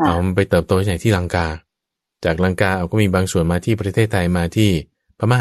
[0.04, 1.46] เอาไปเติบโตที่ไหนที่ลังกา
[2.24, 4.70] จากลังกาเอาก็มีบางส่วนมาที่ประเทศไทยมาที่
[5.18, 5.40] พม่า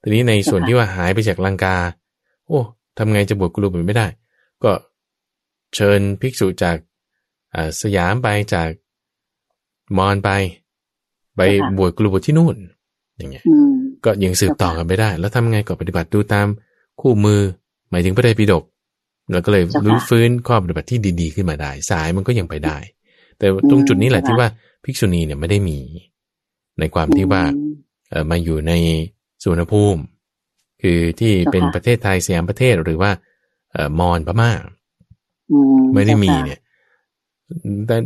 [0.00, 1.76] ทีนี้ในส่วนที่ว่าหายไปจากลังกา
[2.46, 2.60] โอ้
[2.96, 4.06] ทำไงจะบวชกลุ่มไม่ได้
[4.64, 4.72] ก็
[5.74, 6.76] เชิญภิกษุจาก
[7.80, 8.68] สยามไปจาก
[9.98, 10.30] มอนไป
[11.36, 11.40] ไป
[11.78, 12.56] บวชกลุ่มที่นู่น
[13.18, 13.44] อย่างเงี้ย
[14.04, 16.46] ก็ยังสืบต่อกันไม่ได้ แล้วทำไงก็ปฏิบัติดูตาม
[17.00, 17.40] คู่มือ
[17.90, 18.64] หมายถึงพระไตรปิฎก
[19.32, 22.76] แล้วก็เลยรู้ฟื้นข้อปฏิบัติที่ดีๆขึ้นมาได้ สายมันก็ยังไปได้
[23.38, 24.48] แต่ตรงจุดนี้แหละที่ว่า
[24.84, 25.78] ภิกษุณีเนี่ยไม่ได้มี
[26.80, 27.42] ในความที่ว่า
[28.10, 28.72] เออมาอยู่ใน
[29.42, 30.02] สุวรรณภูมิ
[30.82, 33.10] คือที่เป็นประเทศไทยสยามประเทศหรือว่า
[33.72, 34.52] เออมอญพม่า
[35.94, 36.58] ไม่ได้มีเนี่ย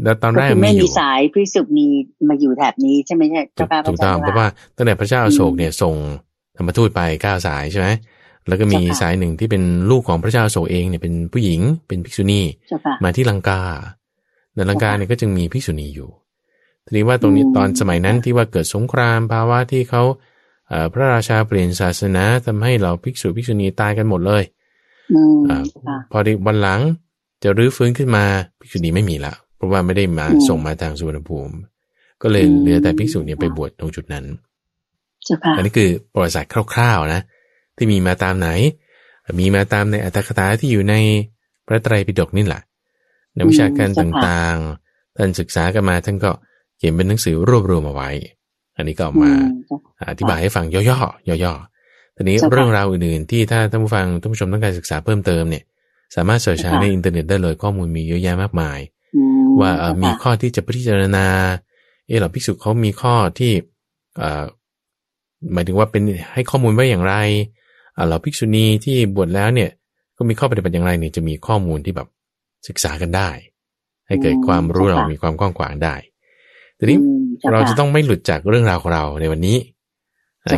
[0.05, 1.89] แต่ตอนแรกมีอยู่สายพิสุณี
[2.29, 3.43] มาอยู่แถบนี้ใช่ไหมใช่
[3.89, 5.95] ถูกต้องเพราะว่าตั้งแต่พระเจ้าอโศกเนี่ยส่ง
[6.57, 7.89] ธรรมทูตไปเก้าสายใช่ไหม
[8.49, 12.41] แล้วก็มีสายหนึ่งที่เป็นลูกของพระเจ้าโศกเองเนี่ยเป็นผู้หญิงเป็นภิกษุณี
[13.03, 13.63] มาที่ลังกา
[14.55, 16.11] ในลังกาเนี่ยก็จึงมีภิกษุณีอยู่
[16.85, 20.03] ทีนี้ว่าตรงนี้ตอนสมัยนั้นที่ว่าเกิดสงครามภาวะที่เขา
[20.93, 24.43] พระราชาเปลี่ยนศาสนาทำให้เราภิกษุภิกษุณีตายกันหมดเลย
[25.49, 25.51] อ
[26.11, 26.81] พอดีวันหลัง
[27.43, 28.25] จะรื้อฟื้นขึ้นมา
[28.61, 31.55] ภิกษุณีไม่มีละ เพราะว่าไม่ได้มาส่งมาทางสุวรรณภูมิ
[32.23, 34.25] ก็เลยเหลือแต่ภิกษุเนี่ยไปบวชตรงจุดนั้น
[35.57, 37.23] อันนี้คือประวัติศาสตร์คร่าวๆนะ
[37.77, 38.49] ที่มีมาตามไหน
[39.41, 40.95] มีมาตามในอัตถกถาที่อยู่ใน
[41.67, 42.63] พระไตรปิฎกนี่แหละ
[43.35, 46.31] ในวิชาการต่างๆท่านศึกษากันมาท่านก็
[46.79, 48.11] เขียนเป็นหนังสือรวบรวมมาไว้
[48.77, 49.33] อันนี้ก็ออกมา
[50.11, 55.65] อธิบายให้ฟังย่อๆย่อๆทีนี้เรื่องราวอื่นๆที่ถ้าท่านผู้ฟังท่านผู้ชมต้องการศึกษาเพิ่มเติมเนี่ย
[56.15, 58.79] สามารถเสิร์ชหาในอินเทอร์เน็ตได้เลยข้อมูลมีเยอะแยะมากมาย
[59.61, 59.71] ว่า
[60.03, 61.27] มีข้อที่จะพิจารณา
[62.07, 63.53] เออหรอภิกษุเขามีข้อที่
[65.53, 66.03] หมายถึงว่าเป็น
[66.33, 67.15] ให้ข้อมูลไว้อย่างไร
[68.09, 69.71] เราภิกษุณีที่บวชแล้วเนี่ย
[70.17, 72.09] ก็มีข้อปฏิบัติอย่างไรเนี่ยจะมีข้อมูลที่แบบ
[72.69, 73.31] ศึกษากันได้
[74.07, 75.95] ให้เกิดความรู้เรามีความกว้างขวางได้
[76.79, 76.99] ทีนี้
[77.53, 79.57] เราจะต้องไม่หลุดจากเรื่องราวของเราในวันนี้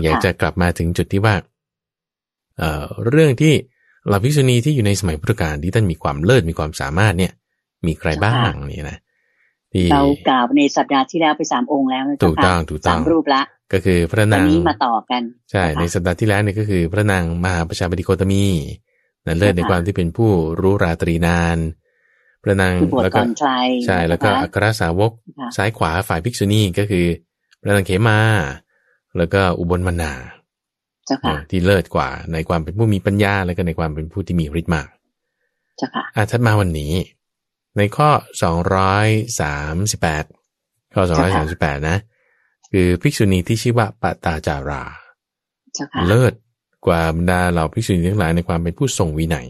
[0.04, 1.34] อยากจะกลับมาถึงจุดที่ว่า
[2.58, 3.54] เอ่อเรื่องที่
[4.10, 7.32] เราภิกษุณีที่อยู่ในสมัยพุทธกาลที่ท่านมีความเลิศมีความสามารถเนี่ย
[7.86, 8.98] มีใครบ้างนี่นะ
[9.72, 13.42] ที่เรากล่าวในสัปดาห์ที่แล้วไปสามองค์แล้วถูกต้องถูกต้องสามรูปละ
[13.72, 18.46] ก็คือพระนางนี้มาต่อกัน ใช่ ในสัปดาห์ที่แล้วเนี่ยก็คือ พระนางมหาประชาบดีโคตมี
[19.26, 20.30] นั่นเลิศในความที่เป็นผู้
[20.60, 21.58] รู้ราตรีนาน
[22.42, 23.20] พระนางแล้วก็
[23.86, 25.12] ใช่แล้วก็อัครสาวก
[25.56, 27.06] ซ้ายขวาฝ่ายภิกษุณีก็คือ
[27.60, 28.20] พระนางเขมา
[29.18, 30.12] แล้วก็อุบลมนา
[31.50, 34.88] ที่เลิศกว่าในความเป็นผู้มีปัญญา แล้วก็ในความเป็นผู้ที่มีฤทธิ์มาก
[35.80, 36.92] จ้าค่ะอะทัดมาวันนี้
[37.76, 38.10] ในข้อ
[38.42, 39.06] สองร้อย
[39.40, 40.24] สามสิบแปด
[40.94, 41.96] ข้อสองร้อยสามสิบแปดนะ
[42.72, 44.82] คือภิกษุณีที่ชื่อว่าปตาจารา
[46.06, 46.32] เลิศ
[46.86, 49.46] กว่าบรรดาเหล่าภิกษุณีทั้งหลายในความเป็นผู้ทรงวินัย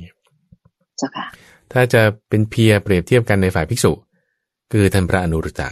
[0.98, 1.26] เจ้าค่ะ
[1.72, 3.92] ถ้าจะเป็นเพียเปรียบเทียบกันในฝ่ายภิกษุ
[4.72, 5.68] คือท่านพระอนุรุตตะ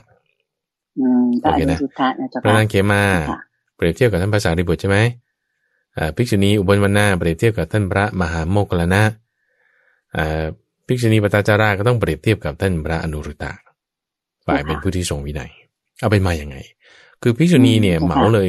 [1.42, 1.78] โอเคนะ
[2.42, 3.02] พระนางเขมา
[3.76, 4.98] เปรียบเทียบกับท่านภาษาริบุตรใช่ไหม
[6.16, 9.02] ภิกษุณีอุบลวรรณาเปรียบเทียบกับท่านพระมหาโมกขลานะ
[10.86, 13.52] ภิกษุณีปตาจาราก็ต้องเปรียบเทียบกับท่านพระอนุรุตตะ
[14.46, 15.50] ฝ่ายเป็นผู้ที่ทรงวินัย
[16.00, 16.56] เอาเป็นมาอย่างไง
[17.22, 18.48] คือภิกษุณีเนี่ยเหมาเลย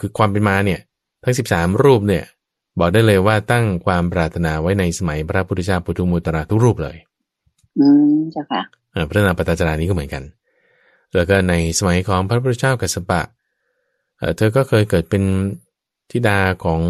[0.00, 0.80] คือความเป็นมาเนี่ย
[1.24, 2.24] ทั้งสิบสามรูปเนี่ย
[2.78, 6.96] บอกได้เลยว่าตั้งความปรารถนาไว้ในสมัยพระพุทธเจ้าปุถุมุตระทุกรูปเลย
[7.78, 8.62] อืมเจ้าค่ะ
[9.08, 10.22] พระนามปตาจารานี้ก็เหมือนกัน
[11.14, 13.20] แล้วก็ในสมัยของพระพุทธเจ้ากัสปะ
[14.36, 15.22] เธอก็เคยเกิดเป็น
[16.10, 16.80] ธิดาของ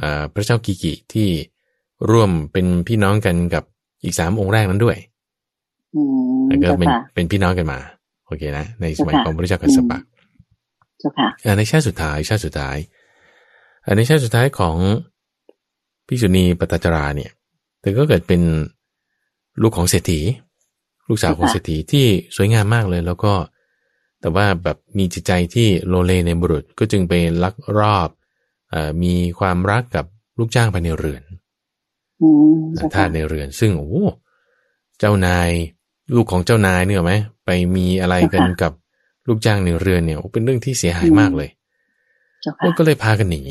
[0.00, 0.02] อ
[0.32, 1.28] พระเจ้ากิกิที่
[2.10, 3.64] ร่วมเป็นพี่น้องกันกับ
[4.04, 4.96] อีกสามองค์แรกนั้นด้วย
[6.46, 7.78] แล้วก็เป็นเป็นพี่น้องกันมา
[8.26, 9.98] โอเคนะ ในสมัยของพระเจ้ากัสสปะ
[11.58, 12.76] ในชาติสุดท้ายชาติสุดท้าย
[13.96, 14.76] ในชาติสุดท้ายของ
[16.06, 17.30] พิษุณีปตจราเนี่ย
[17.80, 18.42] เธอก็เกิดเป็น
[19.62, 20.20] ลูกของเศรษฐี
[21.08, 22.06] ลูกสาวของเศรษฐีที่
[22.36, 23.32] สวยงามมากเลย แล้วก็
[24.20, 27.12] แต่ว่าแบบมีจิตใจที่โลเลในบุรุษก็จึงไป
[27.42, 28.08] ลักรอบ
[28.72, 30.04] อมีความรักกับ
[30.38, 31.22] ลูกจ้างภายในเรือน
[32.94, 34.04] ท่าในเรือน ซึ่งโอ้
[34.98, 35.50] เจ้านาย
[36.14, 37.14] ลูกของเจ้านายเนี่ยไหม
[37.44, 38.72] ไปมีอะไรกันกับ
[39.28, 41.48] ลูกจ้างในเรือนเนี่ยเป็นเรื่องที่เสียหายมากเลย
[42.78, 43.42] ก็เลยพากันหนี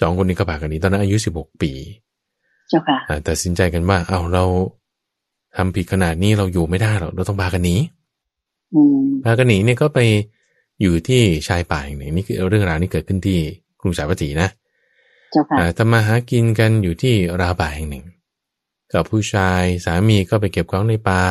[0.00, 1.72] สองคนนี้ก็พากันหนีตอนนั้นอายุสิบหกปี
[3.24, 4.44] แต่สินใจกันว่า เอาเรา
[5.56, 7.76] ทำผิดขนาดนี้เราอยู่ไม่ได้หรอกเราต้องพากันหนี
[9.24, 10.00] พากันหนีเนี่ยก็ไป
[10.80, 13.38] อยู่ที่ชายป่าอย่างหนึ่งนี่คือเรื่องราวนี้เกิดขึ้นที่
[13.80, 14.48] กรุงสาวัตถีนะ
[15.76, 18.04] ทำมาหากินกันอยู่ที่ราป่าแห่งหนึ่ง
[18.92, 21.22] กับผู้ชายสามีก็ไปเก็บของในป่า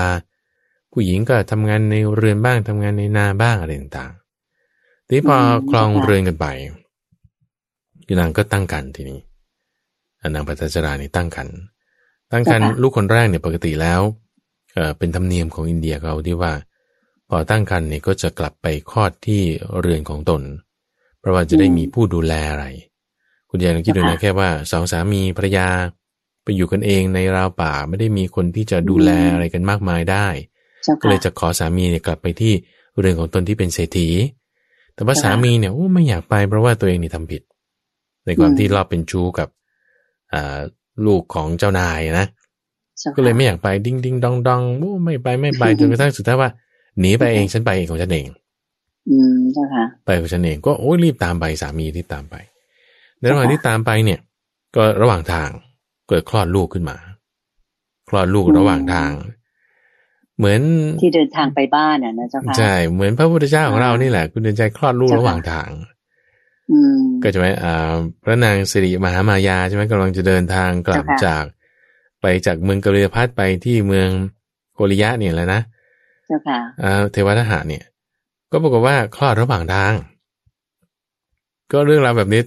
[0.92, 5.38] ผู้หญิงก็ทำงานในเรือนบ้างทำงานในนาบ้างอะไรต่างๆทีพอ
[5.70, 6.48] คลองเรือนกันไป
[8.20, 9.20] นางก็ตั้งกันทีนี้
[10.34, 11.48] นางปัตจรานี่ตั้งกัน
[12.32, 14.02] ตั้งกันลูกคนแรกเนี่ยปกติแล้ว
[14.74, 16.52] เเป็นธรรมเนียมของอินเดียเขาที่ว่า
[17.30, 19.42] พอตั้งครรภ์เนี่ยก็จะกลับไปคลอดที่
[19.80, 20.42] เรือนของตน
[21.20, 22.66] เพราะว่าจะได้มีผู้ดูแลอะไร
[23.50, 25.68] คุณยายลองคิดดูนะแค่ว่าสองสามีภรรยา
[26.44, 30.28] ไปอยู่กันเองในราวป่าไม่ได้มีคนที่จะดูแลอะไรกันมากมายได้
[31.02, 32.54] ก็เลยจะขอสามีเนี่ยกลับไปที่
[33.00, 34.10] เรือนของตนที่เป็นเศรษฐี
[34.96, 37.42] แต่ว่าสามีเนี่ยโอ้ไม่อยากไปเพราะว่าตัวเองนี่ทำผิด
[38.26, 39.48] ในความที่รอบเป็นชู้กับ
[41.06, 42.28] ลูกของเจ้านายนะ
[43.16, 46.50] ก็เลยไม่อยากไปดิ้งดิ้งดองดองโอ้ไม่ไปไม่ไปจนกระทั่งสุดท้ายว่า
[47.00, 48.28] หนีไปเองฉันไปเองของฉันเอง
[49.10, 52.36] อืมใช่ค่ะไปของฉันเองก็โอ้ยรีบตามไปสามีรีบตามไป
[53.20, 54.20] ในระหว่างที่ตามไปเนี่ย
[54.76, 55.50] ก็ระหว่างทาง
[56.10, 56.98] เกิดคลอดลูกขึ้นมา
[58.10, 59.12] คลอดลูกระหว่างทาง
[60.38, 60.62] เหมือน
[61.02, 65.70] ที่เดินทางไปบ้านอะนะเจ้าค่ะใช่เหมือนพระพุทธเจ้าของเรานี่แหละ คุณเดินใจคลอดลูกระหว่างทาง
[67.24, 67.94] ก็จะไหมอ่า
[68.24, 71.44] พระนางสิริมหามายาใช่ไหมกำลังจะเดินทางกลับจาก
[72.22, 74.10] ไปจากเมืองกริยพัทไปที่เมือง
[74.76, 75.62] โกริยะเนี่ยแหละนะ
[76.30, 76.60] จ้าค่ะ
[77.12, 77.86] เทวทหารเนี่ย
[78.52, 79.94] ก็บอกว่าคลอดระหว่างทาง
[81.72, 82.42] ก็เรื่องราวแบบนี้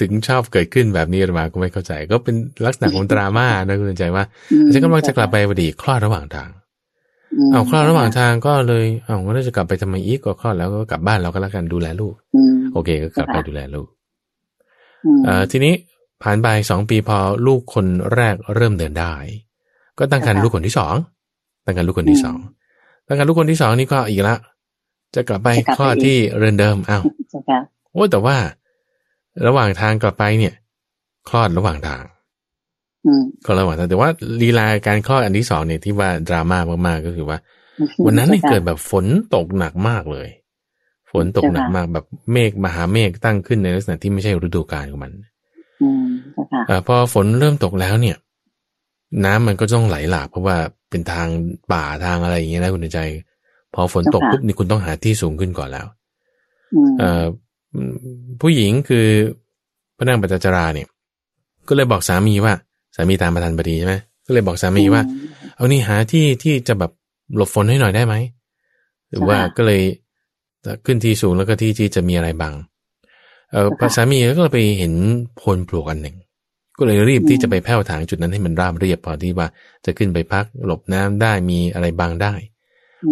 [0.00, 4.24] ถึงชอบเกิดขึ้นแบบนี้มาก็ไม่เข้าใจ ก็เป็นลักษณะของดราม่านะคุณใจว่า
[4.72, 6.50] ฉันกำลังจะกลับไปพอดีคลอดระหว่างทาง
[7.52, 12.14] เอาคลอดระหว่างทางก็เลยเอาก็จะกลับไปทำไมอีกก็คลอดแล้วก็กลับบ้านเราก็แล้วกันดูแลลูก
[12.72, 13.88] โอเค ก็กลับไปดูแลลูก
[15.26, 15.74] อ่าทีนี้
[16.22, 19.14] ผ่านไปสองปีพอลูกคนแรกเริ่มเดินได้
[19.98, 20.94] ก็ตั้งครรภ์ลูกคนที่สอง
[21.64, 22.38] ตั้งครรภ์ลูกคนที่สอง
[23.08, 24.36] แล้วการลูกคนที่สองนี่ก็อีกละ
[25.14, 25.48] จะกลับไป
[25.78, 27.02] ข้อที่เรือนเดิมอ้าว
[27.92, 28.36] โอ้แต่ว่า
[29.46, 30.54] ระหว่างทางกลับไปเนี่ย
[31.28, 32.04] คลอดระหว่างทาง
[33.06, 34.10] อืมคลอดระหว่างทางแต่ว่า
[34.42, 37.38] ลีลาการคลอดอันที่สองเนี่ยที่ว่าดราม่ามากๆก็คือว่า
[38.04, 40.28] วันนั้นเนี่ยเกิดแบบฝนตกหนักมากเลย
[41.12, 45.12] ฝนตกหนักมากแบบเมฆมหาเมฆตั้งขึ้นในลักษณะที่ไม่ใช่ฤดูกาลของมัน
[45.82, 48.16] อืมเจ้าค่ะเออพอฝนเริ่มตกแล้วเนี่ย
[49.24, 50.56] น้ำมันก็ต้องไหลหลากเพราะว่า
[50.90, 51.26] เป็นทาง
[51.72, 53.00] ป่าทางอะไรอย่างเงี้ยนะคุณใจ
[53.74, 55.86] พอฝนตกปุ๊บนี่คุณต้องหาที่สูงขึ้นก่อนแล้ว
[56.74, 57.24] อืมเอ่อ
[58.40, 59.06] ผู้หญิงคือ
[59.96, 60.88] พระนางปัจจาราเนี่ย
[61.68, 62.54] ก็เลยบอกสามีว่า
[62.96, 63.94] สามีตามประธานบดีใช่ไหม
[64.26, 65.02] ก็เลยบอกสามีว่า
[65.56, 66.92] เอานี่หาที่ที่จะแบบ
[67.36, 68.14] หลบฝนให้หน่อยได้ไหม
[69.10, 69.80] หรือว่าก็เลย
[70.86, 72.54] ขึ้นที่สูงแล้วก็ที่ที่จะมีอะไรบัง
[73.52, 74.92] เออพระสามีก็เลยไปเห็น
[75.36, 76.16] โพนปลวกอันหนึ่ง
[76.78, 79.48] ก็เลยรีบที่จะไปแผ่วถางจุดนั้นให้มันราบเรียบพอที่ว่า
[79.84, 82.34] จะขึ้นไปพักหลบน้ำได้มีอะไรบังได้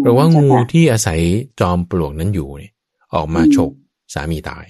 [0.01, 1.21] เพราะว่างูที่อาศัย
[1.61, 2.73] จอมปลวกนั้นอยู่เนี่ย
[3.15, 3.73] ออกมาฉก
[4.15, 4.67] สามีตาย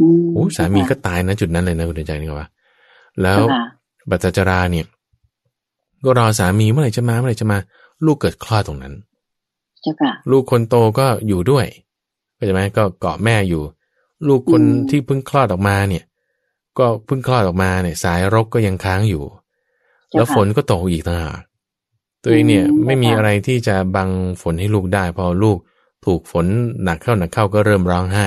[0.00, 2.48] อืมโอ้สามีก็ตายนะจุดนั้นเลยนะคุณเดนใจนี่ก็ว่า
[3.22, 3.64] แล้วเจ้าค่ะ
[4.10, 4.86] บัตรจาราเนี่ย
[6.04, 7.58] ก็รอสามีเมื่อไหร่จะมาเมื่อไหร่จะมา
[8.06, 8.94] ลูกเกิดคลอดตรงนั้น
[9.82, 11.66] เจ้าค่ะลูกคนโตก็อยู่ด้วย
[12.34, 13.62] เข้าใจไหมก็เกาะแม่อยู่
[14.28, 16.04] ลูกคนอืมที่เพิ่งคลอดออกมาเนี่ย
[16.78, 19.24] ก็เพิ่งคลอดออกมาเนี่ย สายรกก็ยังค้างอยู่
[20.10, 21.38] เจ้าค่ะแล้วฝนก็ตกอีกต่างหาก
[22.22, 24.10] ตัวเองเนี่ยอืมไม่มีเจ้าค่ะอะไรที่จะบัง
[24.42, 25.58] ฝนให้ลูกได้ พอลูก
[26.06, 26.46] ถูกฝน
[26.84, 28.26] หนักเข้าหนักเข้าก็เริ่มร้องไห้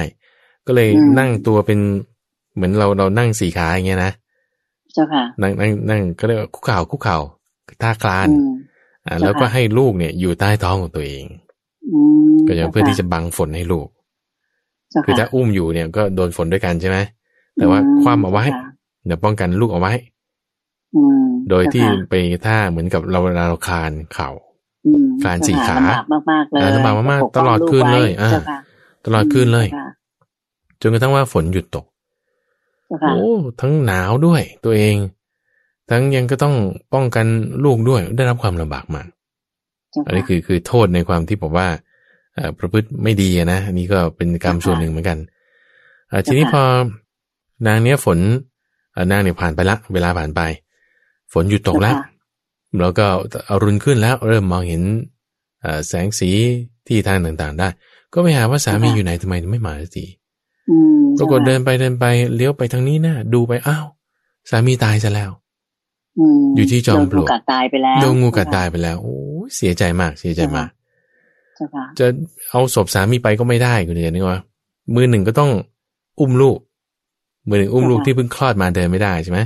[0.67, 1.79] ก็เลยอืมนั่งตัวเป็น
[2.55, 4.11] เหมือนเราเรานั่งสี่ขาอย่างเงี้ยนะ
[4.93, 7.17] เจ้าค่ะนั่งนั่งนั่งก็เรียกว่าคุกเข่าคุกเข่า
[7.81, 8.53] ท่าคลานอืม
[9.07, 11.25] อ่าเจ้าค่ะแล้วก็ให้ลูกเนี่ยอยู่ใต้ท้องของตัวเอง
[11.93, 11.99] อื
[12.33, 13.87] มก็ยังเพื่อที่จะบังฝนให้ลูก
[14.91, 16.97] เจ้าคือค่ะถ้าอุ้มอยู่เนี่ยก็โดนฝนด้วยกันใช่ไหม
[17.57, 18.69] แต่ว่าคว่ำเอาไว้จ้ค่ะ
[19.05, 19.93] เดี๋ยวป้องกันลูกเอาไว้
[20.95, 22.13] อืมโดยที่เจ้าค่ะไป
[22.45, 24.29] ท่าเหมือนกับเราเวลาเราคลานเข่า
[24.85, 28.59] อืมคลานสี่ขาลำบากมากๆเลยอ่าลำบากมากๆปป้องตลอดคืนเลยกไว้อ่าเจ้าค่ะ
[29.05, 29.87] ตลอดคืนเลยจ้าค่ะ
[30.81, 31.85] จนกระทั่งว่าฝนหยุดตก
[32.87, 33.31] เจ้าค่ะโอ้
[33.61, 34.95] ทั้งหนาวด้วยตัวเอง
[35.89, 36.55] ทั้งยังก็ต้อง
[36.93, 37.25] ป้องกัน
[37.63, 39.07] ลูกด้วยได้รับความลำบากมาก
[39.91, 41.67] เจ้าอันนี้คือคือโทษในความที่ผมว่า
[42.35, 45.17] เอ่อประพฤติไม่ดีอะนะอันนี้ก็เป็นกรรมส่วนหนึ่งเหมือนกัน
[46.09, 46.63] เอ่อทีนี้พอ
[47.67, 48.19] นางเนี้ยฝน
[48.93, 50.41] เอ่อนางเนี่ยผ่านไปละ เวลาผ่านไป
[51.33, 51.95] ฝนหยุดตกแล้ว
[52.79, 53.05] แล้วก็
[53.49, 54.81] อรุณขึ้นแล้ว เริ่มมองเห็น
[55.61, 56.29] เอ่อแสงสี
[56.87, 57.67] ที่ทางต่างๆ ได้
[58.13, 60.05] ก็ไปหาว่าสามีอยู่ไหนทำไมไม่มาสักที
[60.69, 63.85] อืมปรากฏเดินไปเดินไปเลี้ยวไปทางนี้นะดูไปอ้าว
[64.49, 65.31] สามีตายซะแล้ว
[66.41, 70.69] มอยู่ที่จอมปลวกโดนงูกัดตายไปแล้วโดนงูกัดตายไปแล้วโอ้ยเสียใจมากเสียใจมาก
[71.55, 72.05] เจ้าค่ะจะ
[72.49, 74.39] เอาศพสามีไปก็ไม่ได้คุณเดียนี่ว่า
[74.95, 75.51] มือหนึ่งก็ต้อง
[76.19, 76.57] อุ้มลูก
[77.47, 79.39] มือหนึ่งอุ้มลูกที่เพิ่งคลอดมาเดินไม่ได้ใช่ไหม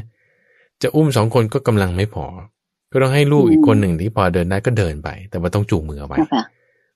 [0.82, 2.26] จะอุ้มสองคนก็กำลังไม่พอ
[2.92, 6.44] ก็ต้องให้ลูกอีกคนหนึ่งที่พอเดินได้ก็เดินไป แต่ว่าต้องจูงมือเอาไว้เจ้าค่ะ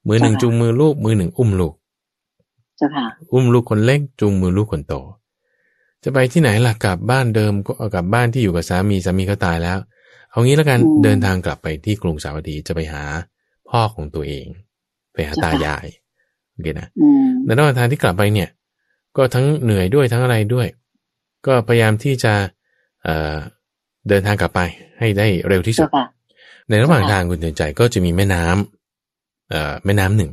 [0.07, 1.73] มือหนึ่งค่ะจูงมือลูก มือหนึ่งอุ้มลูก
[2.77, 4.95] เจ้าค่ะอุ้มลูกคนเล็กจูงมือลูกคนโต
[6.03, 9.77] จะไปที่ไหนล่ะกลับบ้านเดิมก็เอากลับบ้านที่อยู่กับสามีสามีเขาตายแล้ว
[10.31, 13.03] เอางี้แล้วกันอืมเดินทางกลับไปที่กรุงสาวัตถีจะไปหา
[13.69, 14.45] พ่อของตัวเอง
[15.13, 15.87] ไปหาตายาย
[16.51, 18.49] โอเคนะอืมในระหว่างทางที่กลับไปเนี่ย
[19.17, 20.67] ก็ทั้งเหนื่อยด้วยทั้งอะไรด้วย
[21.47, 22.33] ก็พยายามที่จะ
[23.03, 23.35] เอ่อ
[24.09, 24.59] เดินทางกลับไป
[24.99, 26.05] ให้ได้เร็วที่สุเจ้าดค่ะ
[26.69, 30.31] ในระหว่างค่ะทางคุณเตือนใจก็จะมีแม่น้ำเอ่อแม่น้ำหนึ่ง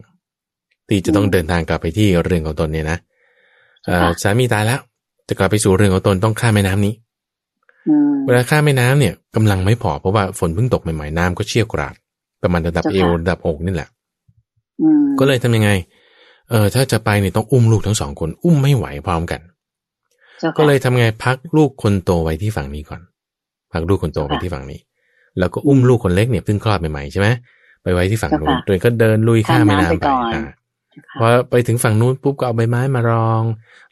[0.88, 2.98] ที่จะต้องอืมเดินทางกลับไปที่เรือนของตนเนี่ยนะ
[3.86, 4.80] เอ่อค่ะสามีตายแล้ว
[5.28, 6.94] จะกลับไปสู่เรือนของตนต้องข้ามแม่น้ำนี้
[7.88, 11.94] อืมเวลาข้ามแม่น้ำเนี่ยกำลังไม่พอเพราะว่าฝนเพิ่งตกใหม่ๆน้ำก็เชี่ยวกราด
[12.42, 13.88] ประมาณระดับเจ้าเอค่ะวระดับอกนี่แหละ
[14.80, 15.70] อืมก็เลยทำยังไง
[16.50, 19.47] เออถ้าจะไปเนี่ยต้องอุ้มลูกทั้งสองคน อุ้มไม่ไหวพร้อมกันเจ้าค่ะ
[20.58, 23.00] ก็เลยทำไงพักลูกคนโตไว้ที่ฝั่งนี้ก่อน
[23.72, 24.80] พักลูกคนโตไว้ที่ฝั่งนี้
[25.38, 27.28] แล้วก็อุ้มลูกคนเล็กเนี่ยเพิ่งคลอดใหม่ๆใช่ไหม
[27.82, 30.42] ไปไว้ที่ฝั่งนู้นเจ้าค่ะโดยก็เดินลุยข้ามแม่น้ำข้ามน้ำไปไปก่อนอ่า
[31.20, 33.42] เจ้าพอค่ะไปถึงฝั่งนู้นปุ๊บก็เอาใบไม้มารอง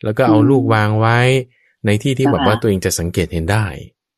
[0.04, 1.18] แล้วก็เอาอืมลูกวางไว้
[1.86, 3.64] ในที่ที่เจ้าแบบว่าค่ะตัวเองจะสังเกตเห็นได้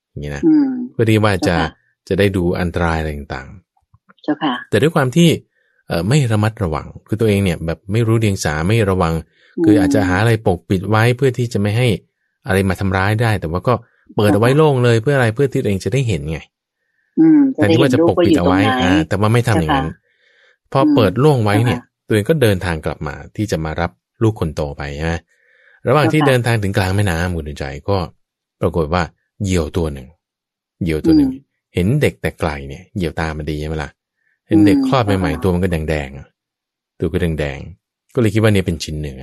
[0.09, 1.71] อย่างนี้นะอืมเพื่อที่ว่าจะเจ้าค่ะ
[2.09, 3.49] จะได้ดูอันตรายอะไรต่าง
[4.23, 5.29] เจ้าค่ะๆแต่ด้วยความที่
[5.89, 9.13] เออไม่ระมัดระวัง คือตัวเองเนี่ยแบบไม่รู้เดียงสาไม่ระวัง
[9.65, 11.89] คืออาจจะหาอะไรปกปิดไว้เพื่อที่จะไม่ให้
[12.49, 13.75] อะไรมาทำร้ายได้ แต่ว่าก็
[14.17, 16.39] เปิดเอาไว้โล่งเลยเพื่ออะไรเพื่อที่ตัวเองจะได้เห็นไง
[17.21, 19.89] อืมแต่ที่ว่าจะปกปิดเอาไว้จะด้ห็นลูกอ่ายู่ตรงหนแต่ว่าไม่ทำอย่างนั้น
[20.73, 23.91] พออืมเปิดโล่งไว้เนี่ยเจ้าค่ะตัวเองก็เดินทางกลับมาที่จะมารับ
[24.23, 25.15] ลูกคนโตไปใช่ไหม
[25.89, 27.99] ระหว่างที่เจ้าค่ะเดินทางถึงกลางแม่น้ำคุณใจก็
[28.61, 29.03] ปรากฏว่า
[29.43, 30.07] เหยี่ยวตัวหนึ่ง
[30.83, 31.45] เหยี่ยวตัวหนึ่งอืม
[31.75, 33.91] เห็นเด็กแต่ไกลเนี่ยเหยี่ยวตามันดีใช่ไหมล่ะ
[34.49, 36.27] เห็นเด็กอืมคลอดใหม่เจ้าค่ะๆตัวมันก็แดงๆอะ
[37.01, 39.23] ตัวก็แดงๆก็เลยคิดว่าเนี่ยเป็นชิ้นเนื้อ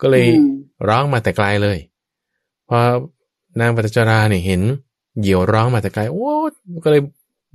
[0.00, 0.52] ก็เลยอืม
[0.88, 1.78] ร้องมาแต่ไกลเลย
[2.70, 2.80] พอ
[3.60, 4.60] นางปัตจาราเนี่ยเห็น
[5.20, 6.30] เหยี่ยวร้องมาแต่ไกลโอ้
[6.84, 7.02] ก็เลย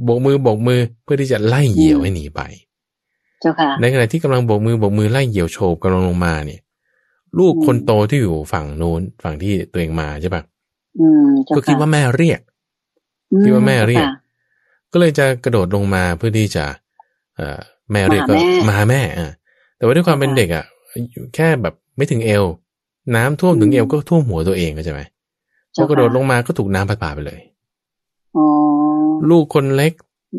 [0.03, 2.41] โบกมือโบกมือเพื่อที่จะไล่เหยี่ยวให้หนีไป
[3.41, 6.61] เจ้าค่ะในขณะที่กำลังโบกมือโบกมือไล่เหยี่ยวโฉบกำลังลงมาเนี่ย
[7.39, 10.43] ลูกคนโตที่อยู่ฝั่งนู้นฝั่งที่ตัวเองมาใช่ปะ
[10.99, 12.39] อืมเจ้ก็คิดว่าแม่เรียก
[13.43, 14.13] คิดว่าแม่เรียกค่ะ
[14.91, 16.65] ก็เลยจะกระโดดลงมาเพื่อที่จะ
[17.35, 17.59] เอ่อ
[17.91, 19.31] แม่เรียกก็มาหาแม่มาหาแม่อะ
[19.77, 20.65] แต่ว่าด้วยความเป็นเด็กอะ
[21.11, 22.43] อยู่แค่แบบไม่ถึงเอว
[23.15, 25.01] น้ำท่วมถึงเอวก็ท่วมหัวตัวเองก็ใช่ไหม
[25.75, 27.39] พอกระโดดลงมาก็ถูกน้ำพัดพาไปเลย
[28.37, 28.45] อ๋อ
[29.29, 29.93] ลูกคนเล็ก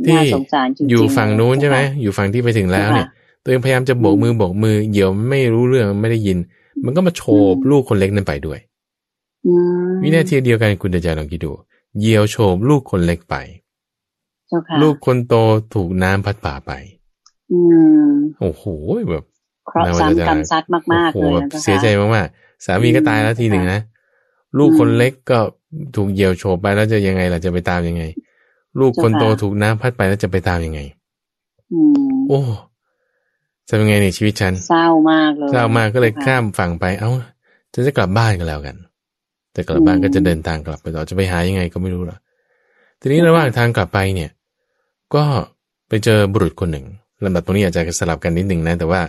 [0.06, 6.38] ที่น่าสงสารจริงๆอยู่ฝั่งนู้นใช่ไหมเจ้าค่ะอยู่ฝั่งที่ไปถึงแล้วเนี่ยค่ะตัวเองพยายามจะโบกมือโบกมือเหยี่ยวไม่รู้เรื่องไม่ได้ยิน
[6.84, 8.58] มันก็มาโฉบอืมลูกคนเล็กนั้นไปด้วย
[9.46, 9.52] อื
[9.88, 11.52] มวินาทีเดียวกันคุณเดชลองคิดดู
[11.98, 13.34] เหยี่ยวโฉบลูกคนเล็กไป
[14.48, 15.34] เจ้าค่ะลูกคนโต
[15.74, 16.72] ถูกน้ำพัดพาไป
[17.52, 17.60] อื
[18.08, 18.10] ม
[18.40, 18.64] โอ้โห
[19.10, 19.24] แบบ
[19.66, 23.80] เคราะห์ซ้ำกรรมซัดมากๆโอ้เลโหยแบบนะจ้าค่ะเสียใจมากๆ สามีก็ตายแล้วทีหนึ่งนะ
[24.58, 25.38] ลูกคนเล็กก็
[25.96, 28.02] ถูกเหยี่ยวโฉบไปแล้วจะยังไงล่ะจะไปตามยังไง
[28.80, 30.80] ลูกคนโตถูกน้ำพัดไปแล้วจะไปตามยังไง
[31.72, 32.40] อืมโอ้
[33.68, 37.10] จะเป็นไงในชีวิตฉันเศร้ามากเลยเศร้ามากก็เลยจ้ค่ะข้ามฝั่งไป เอ้า
[37.72, 38.76] จะจะกลับบ้านกันแล้วกัน
[39.52, 42.18] แต่กลับบ้านอืมก็จะเดินทางกลับไปต่อจะไปหายังไงก็ไม่รู้หรอก
[43.00, 44.30] ทีนี้ระหว่างทางกลับไปเนี่ย
[45.14, 45.24] ก็
[45.88, 46.86] ไปเจอบุรุษคนหนึ่ง
[47.24, 49.00] ลำดับตรงนี้อาจจะสลับกันนิดหนึ่งนะ แต่ว่า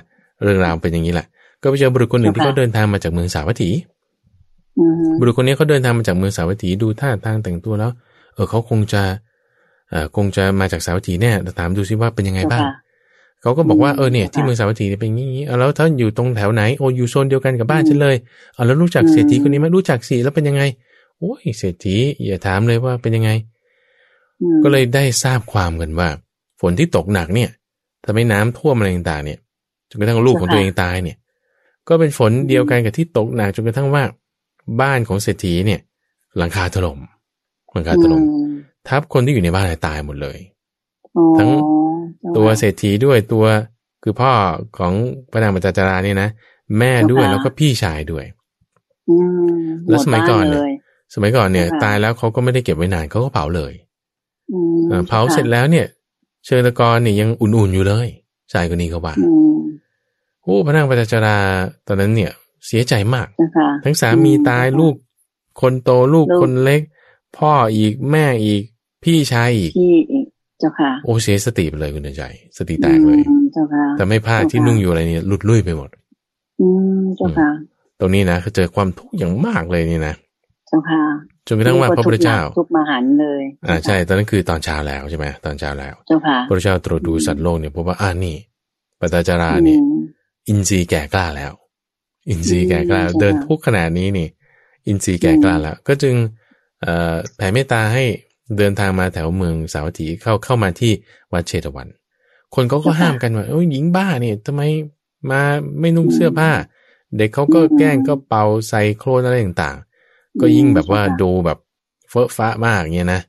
[0.43, 1.27] เรื่องราวเป็นอย่างนี้แหละ
[1.61, 3.69] ก็ไปเจอบุรุษคนหนึ่งที่เขาเดินทางมาจากเมืองสาวัตถี
[4.77, 7.91] อืมบุรุษคนนี้เขาเดินทางมาจากเมืองสาวัตถีดูท่าทางแต่งตัวแล้ว
[8.33, 9.01] เออเขาคงจะ
[9.89, 12.73] เอ่อคงจะมาจากสาวัตถีแน่แต่ถามดูซิว่าเป็นยังไงเจ้าบ้างค่ะ
[13.41, 18.15] เขาก็บอกว่าอืมเออเนี่ยที่ค่ะเมืองสาวัตถีเนี่ยเป็นอย่างนี้เอาแล้วถ้าอยู่ตรงแถวไหนโออยู่โซนเดียวกันกับบ้านฉันเลย
[18.53, 20.63] เอาแล้วรู้จักอืมเศรษฐีคนนี้ไหมรู้จักสิแล้วเป็นยังไง
[21.19, 21.95] โอ้ยเศรษฐี
[22.25, 23.29] อย่าถามเลยว่าเป็นยังไง
[24.41, 26.09] อืมก็เลยได้ทราบความกันว่า
[26.61, 27.49] ฝนที่ตกหนักเนี่ย
[28.05, 29.39] ทำให้น้ำท่วมอะไรต่างๆเนี่ย
[29.89, 31.17] จนกระทั่งลูกของตัวเองตายเนี่ย
[31.87, 34.03] ก็เป็นฝนเดียวกันกับที่ตกหนักจนกระทั่งว่า
[34.81, 35.79] บ้านของเศรษฐีเนี่ย
[36.37, 36.99] หลังคาถล่ม
[37.73, 38.47] หลังคาถล่มอืม
[38.87, 40.37] ทับคนที่อยู่ในบ้านเนี่ยตายหมดเลย
[41.17, 41.49] อ๋อทั้ง
[42.23, 43.45] จ้าตัวค่ะเศรษฐีด้วยตัว
[44.03, 44.31] คือพ่อ
[44.77, 44.93] ของ
[45.31, 46.29] พระนางปัจจาราเนี่ยนะ
[46.79, 48.25] แม่ด้วยเจ้าค่ะแล้วก็พี่ชายด้วย
[49.09, 49.15] อื
[49.57, 53.73] มแล้วสมัยก่อนเนี่ยหดบ้าลสมัยก่อนเนี่ยเจ้าค่ะตายแล้วเขาก็ไม่ได้เก็บไว้นานเขาก็เผาเลย
[54.51, 55.85] อืมเออเผาเสร็จแล้วเนี่ย
[56.45, 58.07] เชิญตะกรเนี่ยยังอุ่นๆอยู่เลย
[58.53, 59.56] ชายคนนี้เขาว่าอืม
[60.47, 61.37] โอ้พระนางปัจจารา
[61.87, 62.31] ตอนนั้นเนี่ย
[62.67, 64.95] เสียใจมากเจ้าค่ะทั้งสามีตายอืมลูก
[65.61, 66.81] คนโตลูกลูกคนเล็ก
[67.37, 68.63] พ่ออีกแม่อีก
[69.03, 69.93] พี่ชายอีกที่
[70.59, 72.23] เจ้าค่ะ โอ้เสียสติไปเลยคุณเดชใจ
[72.57, 75.89] สติแตกเลยอืมเจ้าค่ะแต่ไม่ผ้าที่เจ้าค่ะนุ่งอยู่อะไรเนี่ยหลุดลุ่ยไปหมด
[76.61, 76.67] อื
[76.99, 77.49] มเจ้าค่ะ
[77.99, 80.15] ตรงนี้นะเขาเจอความทุกข์อย่างมากเลยนี่นะ
[80.67, 81.03] เจ้าค่ะ
[81.47, 88.35] จนกระทั่งว่าพระพุทธเจ้าทุกข์มหันต์เลย อ่าใช่ ตอนนั้นคือตอนเช้าแล้วใช่ไหมตอนเช้าแล้ว เจ้าค่ะพระพุทธเจ้าตรวจดูสัตว์โลกเนี่ยพบว่าอ่านี่
[88.99, 89.79] ปตจาราเนี่ย
[90.47, 91.53] อืมอินทรีย์แก่กล้าแล้ว
[92.29, 94.27] อินทรีย์แก่กล้าอืมเดินทุกข์ขนาดนี้นี่
[94.87, 96.15] อินทรีย์แก่กล้าแล้ว ก็จึง
[96.81, 98.03] เอ่อแผ่เมตตาให้
[98.57, 100.91] เดินทางมาแถวเมืองสาวัตถีเข้าเข้ามาที่
[101.33, 101.87] วัดเชตวัน
[102.55, 104.61] คนเขาก็ห้ามกันว่าโอ้ยหญิงบ้าเนี่ยทำไม
[105.29, 105.41] มา
[105.79, 106.51] ไม่นุ่งเสื้อผ้า
[107.17, 111.57] เด็กเขาก็แกล้งก็เป่าใส่โครนอะไรต่างๆ ก็ยิ่งแบบว่าดูแบบ
[112.09, 113.21] เฟอะฟ้ามากเงี้ยนะ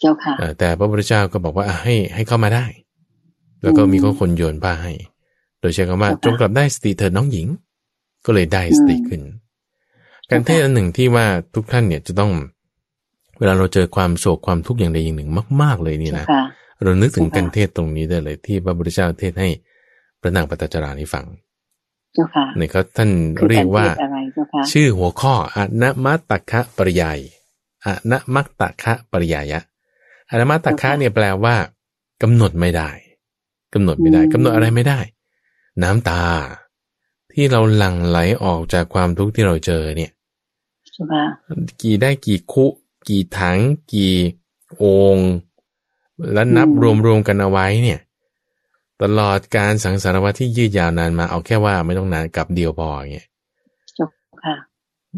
[0.00, 2.66] เจ้าค่ะเอ่อแต่พระพุทธเจ้าก็บอกว่าอะให้ให้เข้ามาได้
[3.62, 5.15] แล้วก็มีคนโยนผ้าให้โด
[5.70, 7.46] ยใช้คำว่าค่ะจงกลับได้สติเถิดน้องหญิง
[8.24, 9.22] ก็เลยได้สติอืมขึ้น
[10.30, 12.32] การเทศน์อันหนึ่งที่ว่าทุกท่านเนี่ยจะต้อง
[13.38, 15.30] เวลาเราเจอความโศกความทุกข์อย่างใดอย่างหนึ่ง
[15.62, 16.42] มาก ๆ เลยนี่เจ้านะค่ะ
[16.82, 19.48] เรานึกถึงค่ะการเทศน์ตรงนี้ได้เลยที่พระพุทธเจ้าเทศน์ให้
[20.20, 21.24] พระนางปตจจารานี้ฟัง
[22.14, 27.18] เจ้าค่ะเนี่ยเขาท่านคือเรียกว่ารทศอะไรเจ้าค่ะชื่อหัวข้ออนมัตตคะปริยาย
[27.84, 29.60] อนมัตตคะปริยายะ
[30.30, 31.56] อนมัตตคะเนี่ยแปลว่า
[32.22, 32.90] กำหนดไม่ได้
[33.74, 34.98] กำหนดไม่ได้อืมกำหนดอะไรไม่ได้
[35.82, 36.24] น้ำตา
[37.32, 40.10] ที่เราหลั่งไหลออกจากความทุกข์ที่เราเจอเนี่ย
[40.92, 41.24] เจ้าค่ะ
[41.80, 42.66] กี่ได้กี่คุ
[43.08, 43.58] กี่ถัง
[43.92, 44.14] กี่
[44.76, 45.30] โองค์
[46.32, 48.00] แล้วนับรวมรวมๆกันเอาไว้เนี่ย
[49.02, 53.26] ตลอดการสังสารวัตที่ยืดยาวนานมาเอาแค่ว่าไม่ต้องนานกับเดียวพออย่างเงี้ย
[53.94, 54.06] เจ้า
[54.44, 54.56] ค่ะ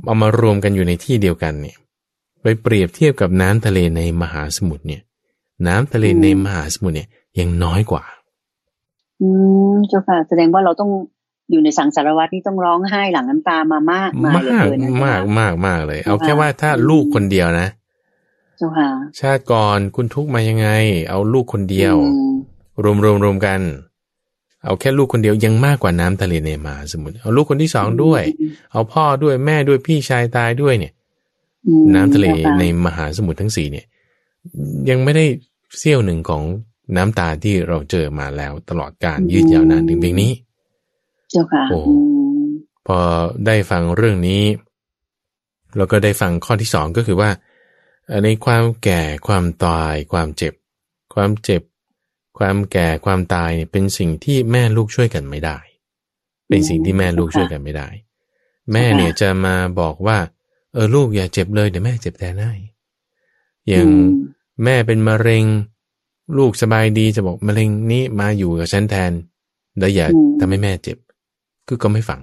[0.05, 1.77] เอามารวมกันอยู่ในที่เดียวกันเนี่ย
[2.43, 5.03] ไปเปรียบเทียบกับน้ำทะเลในมหาสมุทรเนี่ย
[5.67, 8.05] น้ำทะเลในมหาสมุทรเนี่ยยังน้อยกว่า
[9.21, 9.29] อื
[9.73, 10.91] มเจ้าค่ะ แสดงว่าเราต้อง
[11.51, 17.69] อยู่ในสังสารวัตรนี่ต้องร้องไห้หลั่งน้ำตามามากมายมาเหลือกเกินนะมากเจ้าค่ะมากมากเลย เอาเจ้าค่ะแค่ว่าถ้าลูกคนเดียวนะ
[18.59, 18.89] เจ้าค่ะ
[19.21, 20.69] ชาติก่อนคุณทุกข์มายังไง
[21.09, 22.33] เอาลูกคนเดียวอืม
[22.85, 23.61] รวมรวมรวมกัน
[24.65, 28.23] เอาแค่ลูกคนเดียวยังมากกว่าน้ำทะเลในมหาสมุทรเอาลูกคนที่สองด้วย
[28.73, 30.93] เอาพ่อด้วยแม่ด้วยพี่ชายตายด้วยเนี่ย
[31.67, 33.87] อืมน้ำทะเลจ้าค่ในมหาสมุทรทั้งสี่เนี่ย
[34.91, 35.25] ยังไม่ได้
[35.79, 36.43] เสี้ยวหนึ่งของ
[36.97, 40.33] น้ำตาที่เราเจอมาแล้วตลอดการยืดยาวนานถึงเพียงนี้
[41.31, 41.95] เจ้าค่ะโอ้อื
[42.45, 42.49] ม
[42.87, 42.99] พอ
[43.47, 44.43] ได้ฟังเรื่องนี้
[45.77, 47.31] แล้วก็ได้ฟังข้อที่สองก็คือว่า
[48.07, 50.55] เอ่อในความแก่ความตาย ความเจ็บ
[51.15, 51.63] ความเจ็บ
[52.39, 55.59] ความแก่ความตายเนี่ยเป็นสิ่งที่แม่ลูกช่วยกันไม่ได้
[56.49, 57.89] เป็นสิ่งที่แม่ลูกช่วยกันไม่ได้
[58.73, 60.19] แม่เนี่ยจะมาบอกว่า
[60.73, 62.55] เออลูกอย่าเจ็บเลยเดี๋ยวแม่เจ็บแทนให้
[63.69, 63.89] อย่าง
[64.65, 65.45] แม่เป็นมะเร็ง
[66.37, 69.13] ลูกสบายดีจะบอกมะเร็งนี้มาอยู่กับฉันแทน
[69.79, 70.07] แล้วอย่า
[70.41, 70.99] ทำให้แม่เจ็บ
[71.69, 72.21] คือก็ไม่ฟัง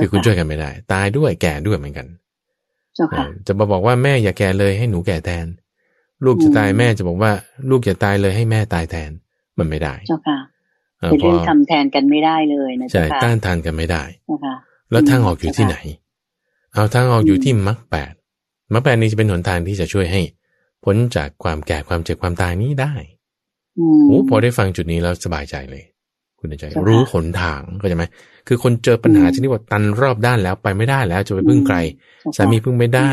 [0.00, 2.06] คือคุณช่วยกันไม่ได้ ตายด้วยแก่ด้วยเหมือนกัน
[3.46, 5.46] จะมาบอกว่าแม่อย่าแก่เลยให้หนูแก่แทน
[6.24, 7.32] ลูกจะตายแม่จะบอกว่า
[7.70, 9.10] ลูกอย่าตายเลยให้แม่ตายแทน
[9.58, 10.38] มันไม่ได้เจ้าค่ะ
[10.98, 14.02] เป็นเรื่องทำแทนกันไม่ได้เลยนะใช่ต้านทานกันไม่ได้
[14.90, 15.76] แล้วทางออกอยู่ที่ไหน
[16.74, 18.12] เอาทางออกอยู่ที่มรรคแปด
[18.72, 20.22] มรรคแปดนี้จะเป็นหนทางที่จะช่วยให้
[20.84, 22.94] พ้นจากความแก่ความเจ็บความตายนี้ได้
[24.06, 25.84] โอ้พอได้ฟังจุดนี้แล้วสบายใจเลย
[26.38, 28.04] คุณใจ รู้หนทางก็จะไหม
[28.46, 31.76] คือคนเจอปัญหาชนิดว่าตันรอบด้านแล้วไปไม่ได้แล้วจะไปพึ่งใคร
[32.36, 33.10] สามีพึ่งไม่ได้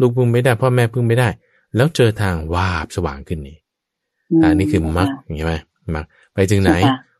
[0.00, 1.28] ลูกพึ่งไม่ได้พ่อแม่พึ่งไม่ได้
[1.76, 3.58] แล้วเจอทางวาบสว่างขึ้นนี่
[4.42, 5.08] อันนี้คือมรรค
[5.38, 5.54] ใช่ไหม
[5.94, 6.04] มรรค
[6.34, 6.72] ไปถึงไหน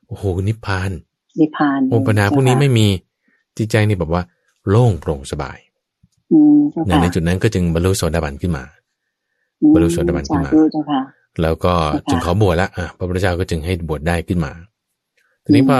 [0.06, 0.90] โอ้โหนิพพาน
[1.40, 2.86] นิพพานโอ้ปัญหาพวกนี้ไม่มี
[3.58, 4.22] จิตใจนี่แบบว่า
[4.68, 5.58] โล่งโปร่งสบาย
[7.02, 8.64] ในจุดนั้นก็จึงบรรลุโสดาบันขึ้นมา
[9.74, 10.50] บรรลุโสดาบันขึ้นมา
[11.42, 11.74] แล้วก็
[12.10, 14.52] จึงขอบวชละอะพระพุทธเจ้าก็จึงให้บวชได้ขึ้นมา
[15.44, 15.78] ทีนี้พอ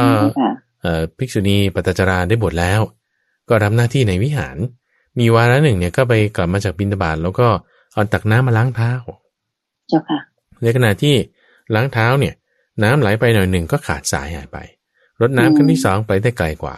[1.19, 2.81] ภิกษุณีปตจราได้บวชแล้ว
[3.49, 4.57] ก็รับหน้าที่ในวิหาร
[5.19, 7.49] มีวาระหนึ่งเนี่ยก็ไปกลับมาจากบินตบาตแล้วก็
[7.93, 8.93] เอาตักน้ำมาล้างเท้า
[9.89, 10.19] เจ้าค่ะ
[10.63, 11.15] ในขณะที่
[11.75, 12.35] ล้างเท้าเนี่ย
[12.83, 14.59] น้ำไหลไปหน่อยหนึ่งก็ขาดสายหายไป
[15.21, 16.75] รดน้ำครั้งที่สองไปได้ไกลกว่า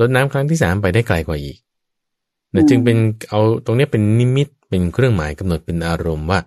[0.00, 1.56] รดน้ำครั้งที่สามไปได้ไกลกว่าอีก
[2.50, 2.96] เนี่ยจึงเป็น
[3.30, 6.40] เอาตรงนี้เป็นนิมิต เป็นเครื่องหมายกำหนดเป็นอารมณ์ว่า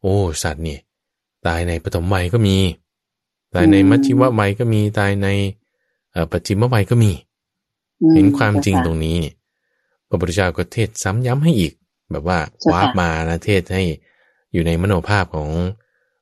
[0.00, 0.80] โอ้ สัตว์เนี่ย
[1.46, 2.56] ตายในปฐมวัยก็มี
[3.54, 5.28] ตายในมัชชิววัยก็มีตายใน
[6.32, 7.12] ปัจจิมวัยก็มี
[8.12, 9.34] เห็นความจริงตรงนี้เนี่ย
[10.08, 11.72] พระพุทธเจ้าก็เทศซ้ำย้ำให้อีก
[12.10, 12.38] แบบว่า
[12.72, 13.82] วาบมานะเทศให้
[14.52, 15.48] อยู่ในมโนภาพของ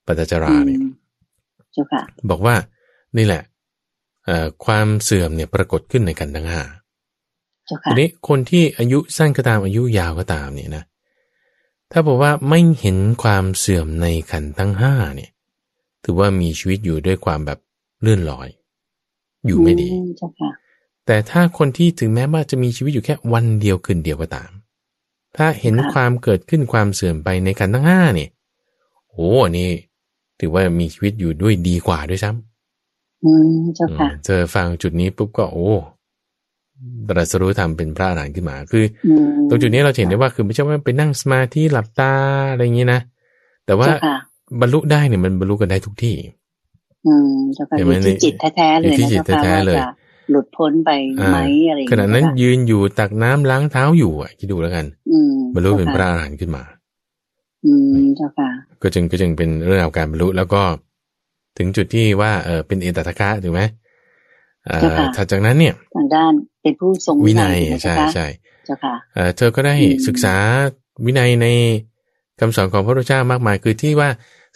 [0.07, 0.81] ปัตจราเนี่ย
[2.31, 2.57] บอกว่า
[3.17, 3.43] นี่แหละ
[4.65, 6.63] ความเสื่อมเนี่ยปรากฏขึ้นในกันทั้งห้า
[7.85, 10.85] ทีนี้คนที่อายุสั้นก็ตามอายุยาวก็ตามเนี่ยนะ
[11.93, 15.31] ถ้าบอกว่าไม่เห็นความเสื่อมในขันทั้งห้าเนี่ย
[16.03, 17.59] ถือว่ามีชีวิตอยู่ด้วยความแบบ
[18.01, 18.49] เลื่อนลอย
[19.47, 19.89] อยู่ไม่ดี
[21.07, 24.51] แต่ถ้าคนที่ถึงแม้ว่าจะมีชีวิตอยู่แค่วันเดียวคืนเดียวก็ตาม
[25.37, 28.31] ถ้าเห็นความเกิดขึ้นความเสื่อมไปในขันทั้งห้าเนี่ย
[29.11, 29.69] โอ้อันนี้
[30.41, 35.73] ถือว่ามีชีวิตอยู่ด้วยดีกว่าด้วยซ้ำอืมเจ้าค่ะเจอฟังจุดนี้ปุ๊บก็โอ้
[37.09, 38.85] ตรัสรู้ทำเป็นพระอรหันต์ขึ้นมา คือ
[39.49, 42.13] ตรงจุดนี้เราเห็นได้ว่าคือไม่ใช่ว่าไปนั่งสมาธิหลับตา
[42.53, 43.01] อะไรอย่างนี้นะ
[43.67, 43.89] แต่ว่า
[44.61, 46.17] บรรลุได้เนี่ยมันบรรลุกันได้ทุกที่
[47.07, 47.31] อืม
[47.79, 49.89] อยู่ที่จิตแท้ๆเลยนะเจ้าค่ะว่า
[50.31, 50.91] หลุดพ้นไป
[51.31, 54.87] ไหมอะไรขณะนั้นยืนอยู่ตักน้ำล้างเท้าอยู่อะคิดดูแล้วกัน
[55.55, 56.63] บรรลุเป็นพระอรหันต์ขึ้นมา
[57.67, 58.51] อืมเจ้าค่ะ
[58.83, 60.63] ก็จึงก็จึงเป็นเรื่องราวการบรรลุแล้วก็
[61.59, 63.63] ถึงจุดที่ว่าเออเป็นเอตตะคะถูกไหม
[65.17, 66.33] ถัดจากนั้นเนี่ยทางด้าน
[66.69, 68.27] เป็นผู้ทรงวินัยใช่ใช่
[68.67, 68.95] เจ้าค่ะ
[69.37, 69.75] เธอก็ได้
[70.07, 70.35] ศึกษา
[71.07, 71.47] วินัยใน
[72.41, 74.09] คำสอนของพระพุทธเจ้ามากมาย คือที่ว่า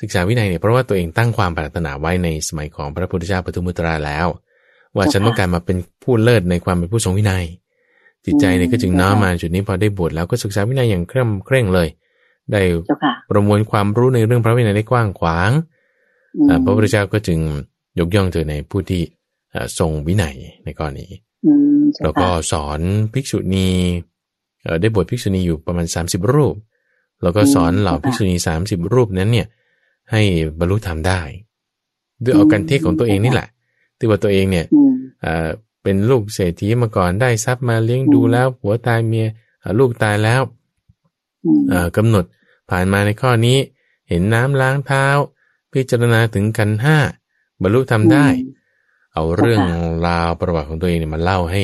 [0.02, 4.26] ศึกษาวินัยเนี่ยเพราะว่าตัวเองตั้งความปรารถนาไว้ในสมัยของพระพุทธเจ้าปทุมุตราแล้ว
[4.96, 7.44] ว่าฉันต้องการมาเป็นผู้เลิศในความเป็นผู้ทรงวินัย
[8.26, 11.88] จิตใจเนี่ยก็จึงน้อมมาจุดนี้พอได้บวชแล้วก็ศึกษาวินัยอย่างเคร่งเคร่งเลย
[12.52, 12.62] ได้
[13.30, 15.50] ประมวลความรู้ในเรื่องพระวินัยได้กว้างขวาง
[16.64, 17.38] พระพุทธเจ้าก็จึง
[17.98, 19.02] ยกย่องเธอในผู้ที่
[19.78, 21.06] ทรงวินัยในกรณี
[22.03, 22.80] แล้วก็สอน
[23.12, 23.68] ภิกษุณี
[24.80, 26.55] ได้บทภิกษุณีอยู่ประมาณ 30 รูป
[27.22, 29.47] แล้วก็สอนเหล่าภิกษุณี 30 รูปนั้นเนี่ย
[30.11, 30.22] ให้
[30.59, 31.20] บรรลุธรรมได้
[32.24, 33.49] ด้วยเอากันเทศของตัวเองนี่แหละ
[33.99, 34.66] ที่ว่าตัวเองเนี่ย
[35.82, 39.26] เป็นลูกเศรษฐีมาก่อนได้ทรัพย์มาเลี้ยงดูแล้วผัวตายเมีย
[39.78, 40.43] ลูกตายแล้ว
[41.97, 42.24] กำหนด
[42.70, 43.59] ผ่านมาในข้อนี้
[44.09, 45.07] เห็นน้ำล้างเท้า
[45.72, 46.99] พิจารณาถึงกันห้า
[47.62, 48.26] บรรลุทำได้
[49.14, 49.62] เอาเรื่อง
[50.08, 51.62] ราวประวัติของตัวเองเนี่ยมาเล่าให้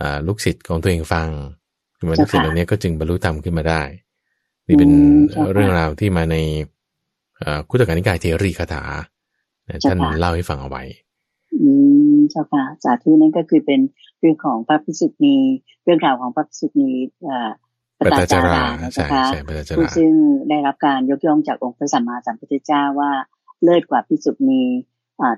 [0.00, 1.28] อ่าลูกศิษย์ของตัวเองฟัง
[2.08, 3.82] มันลูกศิษย์เหล่านี้ก็จึงบรรลุธรรมขึ้นมาได้
[4.66, 4.90] นี่เป็น
[5.52, 6.36] เรื่องราวที่มาใน
[7.68, 8.82] คุตการนิกายเทรีคาถา
[9.88, 10.82] ท่านเล่าให้ฟังเอาไว้
[11.60, 11.68] อื
[12.14, 13.80] มเจ้าค่ะสาธุนั่นก็คือเป็น
[14.20, 15.36] เรื่องของพระพิสุทนี
[15.84, 16.92] เรื่องราวของพระพิสุทนี
[18.06, 18.62] ปตจารา
[18.94, 20.12] ใช่ใช่ปตจาราซึ่ง
[20.48, 23.12] ได้รับการยกย่องจากองค์พระสัมมาสัมพุทธเจ้าว่า
[23.64, 24.62] เลิศกว่าพิสุทนี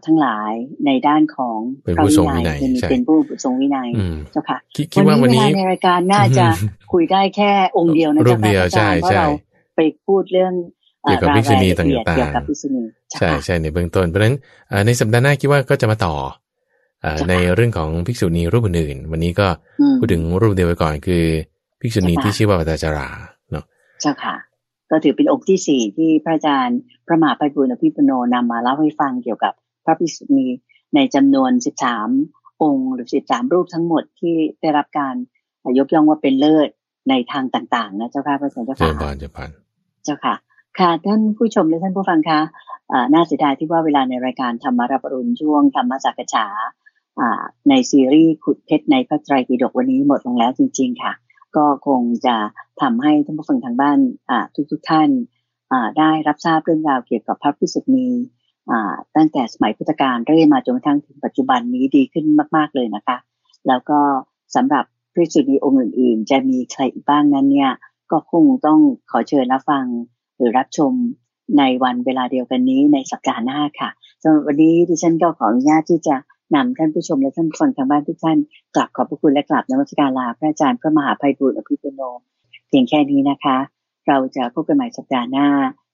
[0.06, 0.52] ทั้งหลาย
[0.86, 2.58] ในด้านของเป็นผู้ทรงวินัย
[2.90, 3.88] เป็นผู้ทรงวินัย
[4.32, 4.58] เจ้าค่ะ
[4.94, 6.46] คิดว่าวันนี้ในรายการน่าจะ
[6.92, 9.28] คุยได้แค่องค์เดียวนะเจ้าค่ะเพราะเรา
[9.76, 10.52] ไปพูดเรื่อง
[11.02, 14.36] เกี่ยวกับพิษุณีต่างๆเกี่ยวกับพิษุณีใช่ใช่ในเบื้องต้น เพราะฉะนั้น
[14.86, 16.14] ในสัปดาห์หน้าคิดว่าก็จะมาต่อ
[17.28, 19.46] ในเรื่องของภิกษุณีรูปอื่น วันนี้ก็
[19.98, 21.24] พูดถึงรูปเดียวไปก่อนคือ
[21.80, 23.08] ภิกษุณีที่ชื่อว่าปัตจารา
[23.52, 23.64] เนาะ
[24.00, 24.36] เจ้าค่ะ
[24.90, 29.52] ก็ถือเป็นองค์ที่สี่ที่พระอาจารย์พระมหาภัยบุญอภิปุโนนำมาเล่าให้ฟังเกี่ยวกับ
[29.84, 30.48] พระภิกษุณี
[30.94, 31.50] ในจำนวน
[32.06, 35.14] 13 องค์ หรือ 13 รูปทั้งหมดที่ได้รับการ
[35.78, 36.68] ยกย่องว่าเป็นเลิศ
[37.08, 39.50] ในทางต่างๆ นะเจ้าค่ะพระอาจารย์เจ้าค่ะเจ้าานเจ้าพาน
[40.04, 40.34] เจ้าค่ะ
[40.78, 42.40] ค่ะท่านผู้ชมและท่านผู้ฟังคะ
[43.12, 46.46] น่าเสียดายที่ว่าเวลาในรายการธรรมรับรุณช่วงธรรมสักษา
[47.68, 51.12] ในซีรีส์ขุดเพชรในพระไตรปิฎกวันนี้หมดลงแล้วจริง ๆ ค่ะ
[51.56, 52.36] ก็คงจะ
[52.80, 53.98] ทำให้ท่านผู้ฟังทางบ้าน
[54.70, 55.08] ทุกๆทท่าน
[55.98, 58.08] ได้รับทราบเรื่องราวเกี่ยวกับพระพิสุณี
[59.16, 62.24] ตั้งแต่สมัยพุทธกาลเรื่อยมาจนกระทั่งถึงปัจจุบันนี้ดีขึ้น
[62.56, 63.16] มาก ๆเลยนะคะ
[63.68, 63.98] แล้วก็
[64.56, 67.70] สำหรับพระสุณีองค์อื่น ๆ จะมีใครอีกบ้างนั้นเนี่ย
[68.12, 68.78] ก็คงต้อง
[69.10, 69.84] ขอเชิญรับฟัง
[70.36, 70.92] หรือรับชม
[71.58, 73.90] ในวันเวลาเดียวกันนี้ในสัปดาห์หน้าค่ะ
[74.22, 76.16] สำหรับวันนี้ดิฉันก็ขออนุญาตที่จะ
[76.54, 78.38] นำท่านผู้ชมและท่านฟังทางบ้านทุกท่าน
[78.74, 82.00] กลับขอบพระคุณและกลับนมัสการลาพระอาจารย์พระมหาภัยบุญอภิปุโน
[82.68, 83.56] เพียงแค่นี้นะคะ
[84.08, 85.48] เราจะพบกันใหม่สัปดาห์หน้า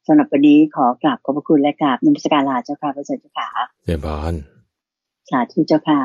[0.06, 3.48] สำหรับวันนี้ขอกราบขอบพระคุณและกราบนมัสการลาเจ้าค่ะพระอาจารย์เจ้าค่ะ
[3.86, 4.32] เรียบร้อย
[5.30, 6.00] สาธุเจ้าค่ะ